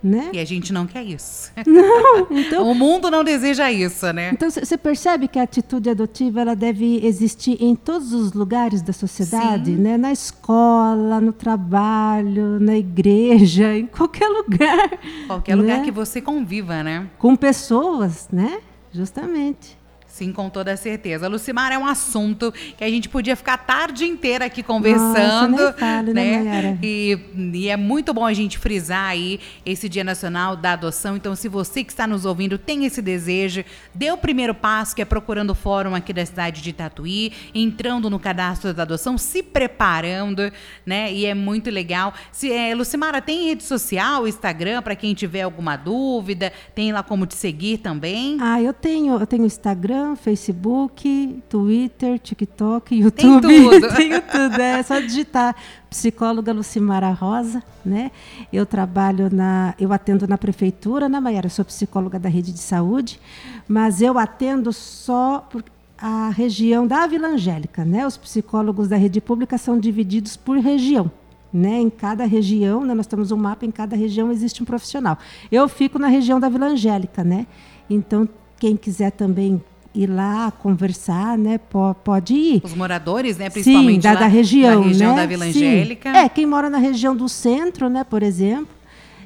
Né? 0.01 0.29
E 0.31 0.39
a 0.39 0.45
gente 0.45 0.71
não 0.71 0.87
quer 0.87 1.03
isso. 1.03 1.51
Não, 1.67 2.27
então, 2.31 2.71
o 2.71 2.73
mundo 2.73 3.11
não 3.11 3.21
deseja 3.21 3.69
isso, 3.69 4.11
né? 4.13 4.31
Então 4.33 4.49
você 4.49 4.77
percebe 4.77 5.27
que 5.27 5.37
a 5.37 5.43
atitude 5.43 5.89
adotiva 5.89 6.39
ela 6.39 6.55
deve 6.55 7.05
existir 7.05 7.61
em 7.61 7.75
todos 7.75 8.13
os 8.13 8.31
lugares 8.31 8.81
da 8.81 8.93
sociedade, 8.93 9.75
Sim. 9.75 9.81
né? 9.81 9.97
Na 9.97 10.11
escola, 10.11 11.19
no 11.19 11.33
trabalho, 11.33 12.59
na 12.61 12.77
igreja, 12.77 13.75
em 13.75 13.87
qualquer 13.87 14.29
lugar. 14.29 14.99
Qualquer 15.27 15.57
né? 15.57 15.61
lugar 15.61 15.81
que 15.83 15.91
você 15.91 16.21
conviva, 16.21 16.81
né? 16.81 17.09
Com 17.17 17.35
pessoas, 17.35 18.29
né? 18.31 18.59
Justamente. 18.93 19.78
Sim, 20.19 20.33
com 20.33 20.49
toda 20.49 20.75
certeza. 20.75 21.29
Lucimar 21.29 21.71
é 21.71 21.77
um 21.77 21.85
assunto 21.85 22.51
que 22.51 22.83
a 22.83 22.89
gente 22.89 23.07
podia 23.07 23.37
ficar 23.37 23.53
a 23.53 23.57
tarde 23.57 24.03
inteira 24.03 24.43
aqui 24.43 24.61
conversando. 24.61 25.55
Nossa, 25.55 25.71
fale, 25.71 26.13
né, 26.13 26.39
Mayara? 26.39 26.77
E, 26.83 27.17
e 27.53 27.69
é 27.69 27.77
muito 27.77 28.13
bom 28.13 28.25
a 28.25 28.33
gente 28.33 28.57
frisar 28.57 29.11
aí 29.11 29.39
esse 29.65 29.87
Dia 29.87 30.03
Nacional 30.03 30.57
da 30.57 30.73
Adoção. 30.73 31.15
Então, 31.15 31.37
se 31.37 31.47
você 31.47 31.85
que 31.85 31.91
está 31.93 32.05
nos 32.05 32.25
ouvindo 32.25 32.57
tem 32.57 32.83
esse 32.83 33.01
desejo, 33.01 33.63
dê 33.95 34.11
o 34.11 34.17
primeiro 34.17 34.53
passo, 34.53 34.93
que 34.93 35.01
é 35.01 35.05
procurando 35.05 35.51
o 35.51 35.55
fórum 35.55 35.95
aqui 35.95 36.11
da 36.11 36.25
cidade 36.25 36.61
de 36.61 36.73
Tatuí, 36.73 37.31
entrando 37.55 38.09
no 38.09 38.19
cadastro 38.19 38.73
da 38.73 38.83
adoção, 38.83 39.17
se 39.17 39.41
preparando, 39.41 40.51
né? 40.85 41.13
E 41.13 41.25
é 41.25 41.33
muito 41.33 41.69
legal. 41.69 42.13
Se, 42.29 42.51
é, 42.51 42.75
Lucimara, 42.75 43.21
tem 43.21 43.45
rede 43.45 43.63
social, 43.63 44.27
Instagram, 44.27 44.81
para 44.81 44.97
quem 44.97 45.13
tiver 45.13 45.43
alguma 45.43 45.77
dúvida? 45.77 46.51
Tem 46.75 46.91
lá 46.91 47.03
como 47.03 47.25
te 47.25 47.35
seguir 47.35 47.77
também? 47.77 48.37
Ah, 48.41 48.61
eu 48.61 48.73
tenho, 48.73 49.17
eu 49.17 49.25
tenho 49.25 49.45
Instagram, 49.45 50.08
Facebook, 50.15 51.41
Twitter, 51.49 52.19
TikTok, 52.19 52.95
YouTube. 52.95 53.41
tudo. 53.41 53.89
tenho 53.95 54.21
tudo. 54.21 54.61
É 54.61 54.81
só 54.83 54.99
digitar 54.99 55.55
psicóloga 55.89 56.53
Lucimara 56.53 57.11
Rosa, 57.11 57.63
né? 57.83 58.11
Eu 58.51 58.65
trabalho 58.65 59.29
na, 59.33 59.73
eu 59.79 59.91
atendo 59.91 60.27
na 60.27 60.37
prefeitura, 60.37 61.09
né, 61.09 61.19
Maiara? 61.19 61.49
Sou 61.49 61.65
psicóloga 61.65 62.19
da 62.19 62.29
rede 62.29 62.51
de 62.51 62.59
saúde, 62.59 63.19
mas 63.67 64.01
eu 64.01 64.17
atendo 64.17 64.71
só 64.71 65.39
por 65.49 65.63
a 66.01 66.29
região 66.29 66.87
da 66.87 67.05
Vila 67.07 67.27
Angélica, 67.27 67.83
né? 67.83 68.07
Os 68.07 68.15
psicólogos 68.15 68.87
da 68.87 68.95
rede 68.95 69.19
pública 69.19 69.57
são 69.57 69.77
divididos 69.77 70.37
por 70.37 70.57
região. 70.57 71.11
Né, 71.51 71.79
em 71.81 71.89
cada 71.89 72.25
região, 72.25 72.85
né, 72.85 72.93
nós 72.93 73.07
temos 73.07 73.31
um 73.31 73.35
mapa, 73.35 73.65
em 73.65 73.71
cada 73.71 73.95
região 73.95 74.31
existe 74.31 74.61
um 74.61 74.65
profissional. 74.67 75.17
Eu 75.51 75.67
fico 75.67 75.97
na 75.97 76.07
região 76.07 76.39
da 76.39 76.47
Vila 76.47 76.67
Angélica, 76.67 77.23
né? 77.23 77.47
Então, 77.89 78.29
quem 78.59 78.77
quiser 78.77 79.11
também 79.11 79.59
ir 79.93 80.07
lá 80.07 80.51
conversar, 80.51 81.37
né, 81.37 81.57
po- 81.57 81.95
pode 82.03 82.33
ir. 82.33 82.61
Os 82.63 82.73
moradores, 82.73 83.37
né? 83.37 83.49
Principalmente 83.49 83.95
Sim, 83.95 83.99
da, 83.99 84.13
lá 84.13 84.19
da 84.21 84.27
região, 84.27 84.81
da 84.81 84.87
região 84.87 85.15
né? 85.15 85.21
da 85.21 85.25
Vila 85.27 85.45
Sim. 85.45 85.49
Angélica. 85.49 86.09
É, 86.09 86.29
quem 86.29 86.45
mora 86.45 86.69
na 86.69 86.77
região 86.77 87.15
do 87.15 87.27
centro, 87.27 87.89
né, 87.89 88.03
por 88.03 88.21
exemplo, 88.23 88.67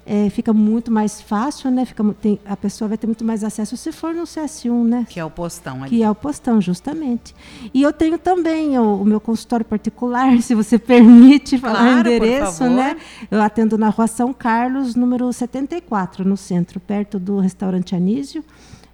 é, 0.06 0.30
fica 0.30 0.52
muito 0.52 0.92
mais 0.92 1.22
fácil, 1.22 1.72
né? 1.72 1.86
Fica, 1.86 2.04
tem, 2.22 2.38
a 2.46 2.58
pessoa 2.58 2.90
vai 2.90 2.98
ter 2.98 3.08
muito 3.08 3.24
mais 3.24 3.42
acesso 3.42 3.78
se 3.78 3.90
for 3.92 4.14
no 4.14 4.24
CS1, 4.24 4.84
né? 4.84 5.08
Que 5.10 5.18
é 5.18 5.24
o 5.24 5.30
postão 5.30 5.82
ali. 5.82 5.90
Que 5.90 6.04
é 6.04 6.10
o 6.10 6.16
postão, 6.16 6.60
justamente. 6.60 7.34
E 7.74 7.82
eu 7.82 7.94
tenho 7.94 8.18
também 8.18 8.78
o, 8.78 9.02
o 9.02 9.06
meu 9.06 9.22
consultório 9.22 9.66
particular, 9.66 10.38
se 10.44 10.54
você 10.56 10.78
permite 10.78 11.58
falar 11.58 11.80
Claro, 11.80 12.10
o 12.10 12.14
endereço, 12.14 12.66
né? 12.70 12.98
Eu 13.32 13.42
atendo 13.42 13.78
na 13.78 13.88
rua 13.90 14.08
São 14.08 14.34
Carlos, 14.34 14.94
número 14.94 15.32
74, 15.32 16.28
no 16.28 16.36
centro, 16.36 16.82
perto 16.82 17.18
do 17.18 17.40
restaurante 17.40 17.96
Anísio 17.96 18.44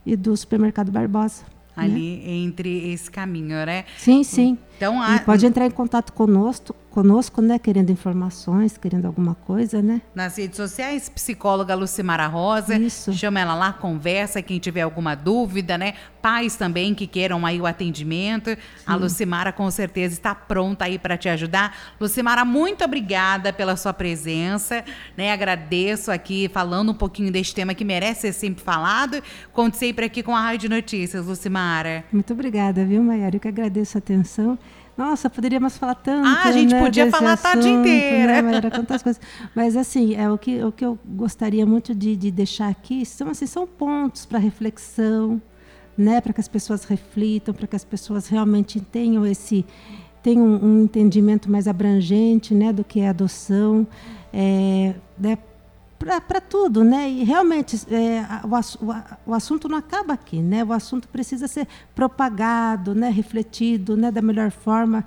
e 0.06 0.16
do 0.16 0.38
supermercado 0.38 0.92
Barbosa. 0.92 1.42
Ali 1.80 2.22
entre 2.46 2.92
esse 2.92 3.10
caminho, 3.10 3.66
né? 3.66 3.86
Sim, 3.98 4.24
sim. 4.24 4.58
Então, 4.80 5.02
a, 5.02 5.20
pode 5.20 5.46
entrar 5.46 5.66
em 5.66 5.72
contato 5.72 6.14
conosco, 6.14 6.74
conosco, 6.90 7.42
né? 7.42 7.60
Querendo 7.60 7.92
informações, 7.92 8.78
querendo 8.78 9.08
alguma 9.08 9.36
coisa, 9.36 9.82
né? 9.82 10.02
nas 10.16 10.38
redes 10.38 10.56
sociais, 10.56 11.10
psicóloga 11.10 11.76
Lucimara 11.76 12.26
Rosa. 12.28 12.78
Isso. 12.78 13.12
Chama 13.12 13.42
ela 13.42 13.54
lá, 13.56 13.74
conversa, 13.74 14.42
quem 14.42 14.58
tiver 14.58 14.84
alguma 14.84 15.16
dúvida, 15.16 15.78
né? 15.78 15.96
Pais 16.22 16.56
também 16.56 16.96
que 16.96 17.06
queiram 17.06 17.46
aí 17.46 17.60
o 17.60 17.66
atendimento. 17.66 18.58
A 18.88 18.96
Lucimara 18.96 19.52
com 19.52 19.70
certeza 19.70 20.14
está 20.14 20.34
pronta 20.34 20.86
aí 20.86 20.98
para 20.98 21.18
te 21.18 21.28
ajudar. 21.28 21.76
Lucimara, 22.00 22.46
muito 22.46 22.82
obrigada 22.86 23.52
pela 23.52 23.76
sua 23.76 23.92
presença, 23.92 24.86
né? 25.18 25.34
Agradeço 25.34 26.10
aqui 26.10 26.50
falando 26.54 26.94
um 26.94 26.96
pouquinho 26.96 27.34
deste 27.34 27.54
tema 27.54 27.74
que 27.74 27.84
merece 27.84 28.22
ser 28.22 28.34
sempre 28.34 28.64
falado. 28.64 29.22
Conte 29.52 29.76
sempre 29.76 30.06
aqui 30.06 30.24
com 30.24 30.34
a 30.34 30.40
Rádio 30.40 30.70
Notícias, 30.70 31.26
Lucimara. 31.26 32.06
Muito 32.14 32.32
obrigada, 32.32 32.86
viu, 32.86 33.04
Maiara? 33.04 33.36
Eu 33.36 33.42
que 33.42 33.48
agradeço 33.50 33.98
a 33.98 34.00
atenção. 34.00 34.58
Nossa, 35.00 35.30
poderíamos 35.30 35.78
falar 35.78 35.96
tanto. 35.96 36.28
Ah, 36.28 36.44
a 36.44 36.52
gente 36.52 36.74
né, 36.74 36.84
podia 36.84 37.10
falar 37.10 37.32
a 37.32 37.38
tarde 37.38 37.70
assunto, 37.70 37.88
inteira. 37.88 38.34
Né, 38.34 38.42
Maiara? 38.42 38.70
Tantas 38.70 39.02
coisas. 39.02 39.22
Mas, 39.56 39.78
assim, 39.78 40.14
é, 40.14 40.30
o, 40.30 40.38
que, 40.38 40.62
o 40.62 40.74
que 40.74 40.84
eu 40.84 41.00
gostaria 41.06 41.66
muito 41.66 41.96
de, 41.96 42.18
de 42.18 42.30
deixar 42.30 42.68
aqui 42.68 43.06
são, 43.06 43.30
assim, 43.30 43.46
são 43.46 43.66
pontos 43.66 44.26
para 44.26 44.38
reflexão, 44.38 45.42
né? 45.98 46.20
para 46.20 46.34
que 46.34 46.42
as 46.42 46.50
pessoas 46.50 46.84
reflitam, 46.84 47.54
para 47.54 47.66
que 47.66 47.78
as 47.78 47.86
pessoas 47.86 48.28
realmente 48.28 48.82
tenham 48.82 49.26
esse 49.26 49.66
tenham 50.22 50.46
um, 50.46 50.66
um 50.66 50.84
entendimento 50.84 51.50
mais 51.50 51.66
abrangente 51.66 52.54
né, 52.54 52.74
do 52.74 52.84
que 52.84 53.00
é 53.00 53.08
adoção. 53.08 53.88
É, 54.34 54.96
né, 55.18 55.38
para 56.00 56.40
tudo, 56.40 56.84
né? 56.84 57.10
E 57.10 57.24
realmente 57.24 57.76
é, 57.94 58.26
o, 58.46 59.30
o 59.32 59.34
assunto 59.34 59.68
não 59.68 59.78
acaba 59.78 60.14
aqui, 60.14 60.42
né? 60.42 60.64
O 60.64 60.72
assunto 60.72 61.08
precisa 61.08 61.48
ser 61.48 61.68
propagado, 61.94 62.96
né? 62.96 63.10
Refletido, 63.10 63.98
né? 63.98 64.10
Da 64.10 64.22
melhor 64.22 64.50
forma 64.50 65.04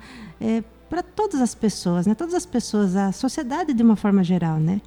para 0.89 1.01
todas 1.01 1.41
as 1.41 1.55
pessoas, 1.55 2.05
né? 2.05 2.13
Todas 2.13 2.35
as 2.35 2.45
pessoas, 2.45 2.95
a 2.95 3.11
sociedade 3.11 3.73
de 3.73 3.81
uma 3.81 3.95
forma 3.95 4.23
geral, 4.23 4.59
né? 4.59 4.79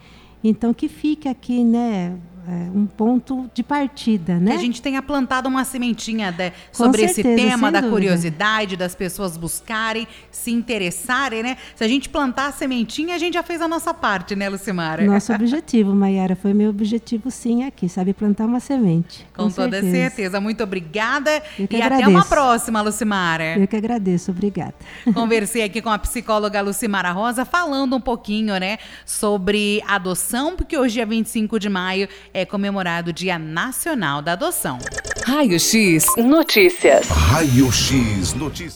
Então 0.45 0.73
que 0.73 0.89
fique 0.89 1.29
aqui, 1.29 1.65
né? 1.65 2.17
É, 2.49 2.71
um 2.75 2.87
ponto 2.87 3.51
de 3.55 3.63
partida, 3.63 4.35
Que 4.35 4.41
né? 4.45 4.55
a 4.55 4.59
gente 4.59 4.81
tenha 4.81 5.03
plantado 5.03 5.49
uma 5.49 5.65
sementinha 5.65 6.31
né, 6.33 6.53
sobre 6.73 7.03
esse 7.03 7.15
certeza, 7.23 7.37
tema 7.37 7.67
sem 7.69 7.73
da 7.73 7.81
dúvida. 7.81 7.91
curiosidade, 7.91 8.77
das 8.77 8.95
pessoas 8.95 9.37
buscarem, 9.37 10.07
se 10.31 10.51
interessarem, 10.51 11.43
né? 11.43 11.57
Se 11.75 11.83
a 11.85 11.89
gente 11.89 12.09
plantar 12.09 12.49
a 12.49 12.53
sementinha, 12.53 13.15
a 13.15 13.19
gente 13.19 13.35
já 13.35 13.43
fez 13.43 13.61
a 13.61 13.69
nossa 13.69 13.93
parte, 13.93 14.37
né, 14.37 14.49
Lucimara? 14.49 15.05
Nosso 15.05 15.33
objetivo, 15.33 15.95
Maiara, 15.95 16.37
foi 16.37 16.53
meu 16.55 16.71
objetivo 16.71 17.31
sim 17.31 17.65
aqui, 17.65 17.89
sabe? 17.89 18.13
Plantar 18.13 18.45
uma 18.47 18.61
semente. 18.61 19.27
Com, 19.37 19.51
toda 19.51 19.81
certeza. 19.83 20.41
Muito 20.41 20.63
obrigada. 20.63 21.41
Que 21.57 21.63
E 21.63 21.65
até 21.65 21.85
agradeço. 21.85 22.11
uma 22.11 22.25
próxima, 22.25 22.81
Lucimara. 22.83 23.59
Eu 23.59 23.67
que 23.67 23.77
agradeço, 23.77 24.31
obrigada. 24.31 24.75
Conversei 25.15 25.63
aqui 25.63 25.81
com 25.83 25.91
a 25.91 25.99
psicóloga 25.99 26.61
Lucimara 26.61 27.11
Rosa, 27.13 27.45
falando 27.45 27.97
um 27.97 28.01
pouquinho, 28.01 28.59
né, 28.59 28.79
sobre 29.05 29.83
adoção, 29.87 30.57
porque 30.57 30.77
hoje, 30.77 30.95
dia 30.95 31.07
25 31.07 31.59
de 31.59 31.69
maio, 31.69 32.09
é 32.37 32.45
comemorado 32.45 33.09
o 33.09 33.13
Dia 33.15 33.39
Nacional 33.39 34.21
da 34.21 34.33
Adoção. 34.33 34.79
Raio 35.25 35.59
X 35.59 36.05
Notícias. 36.19 37.09
Raio 37.09 37.73
X 37.73 38.35
Notícias. 38.35 38.75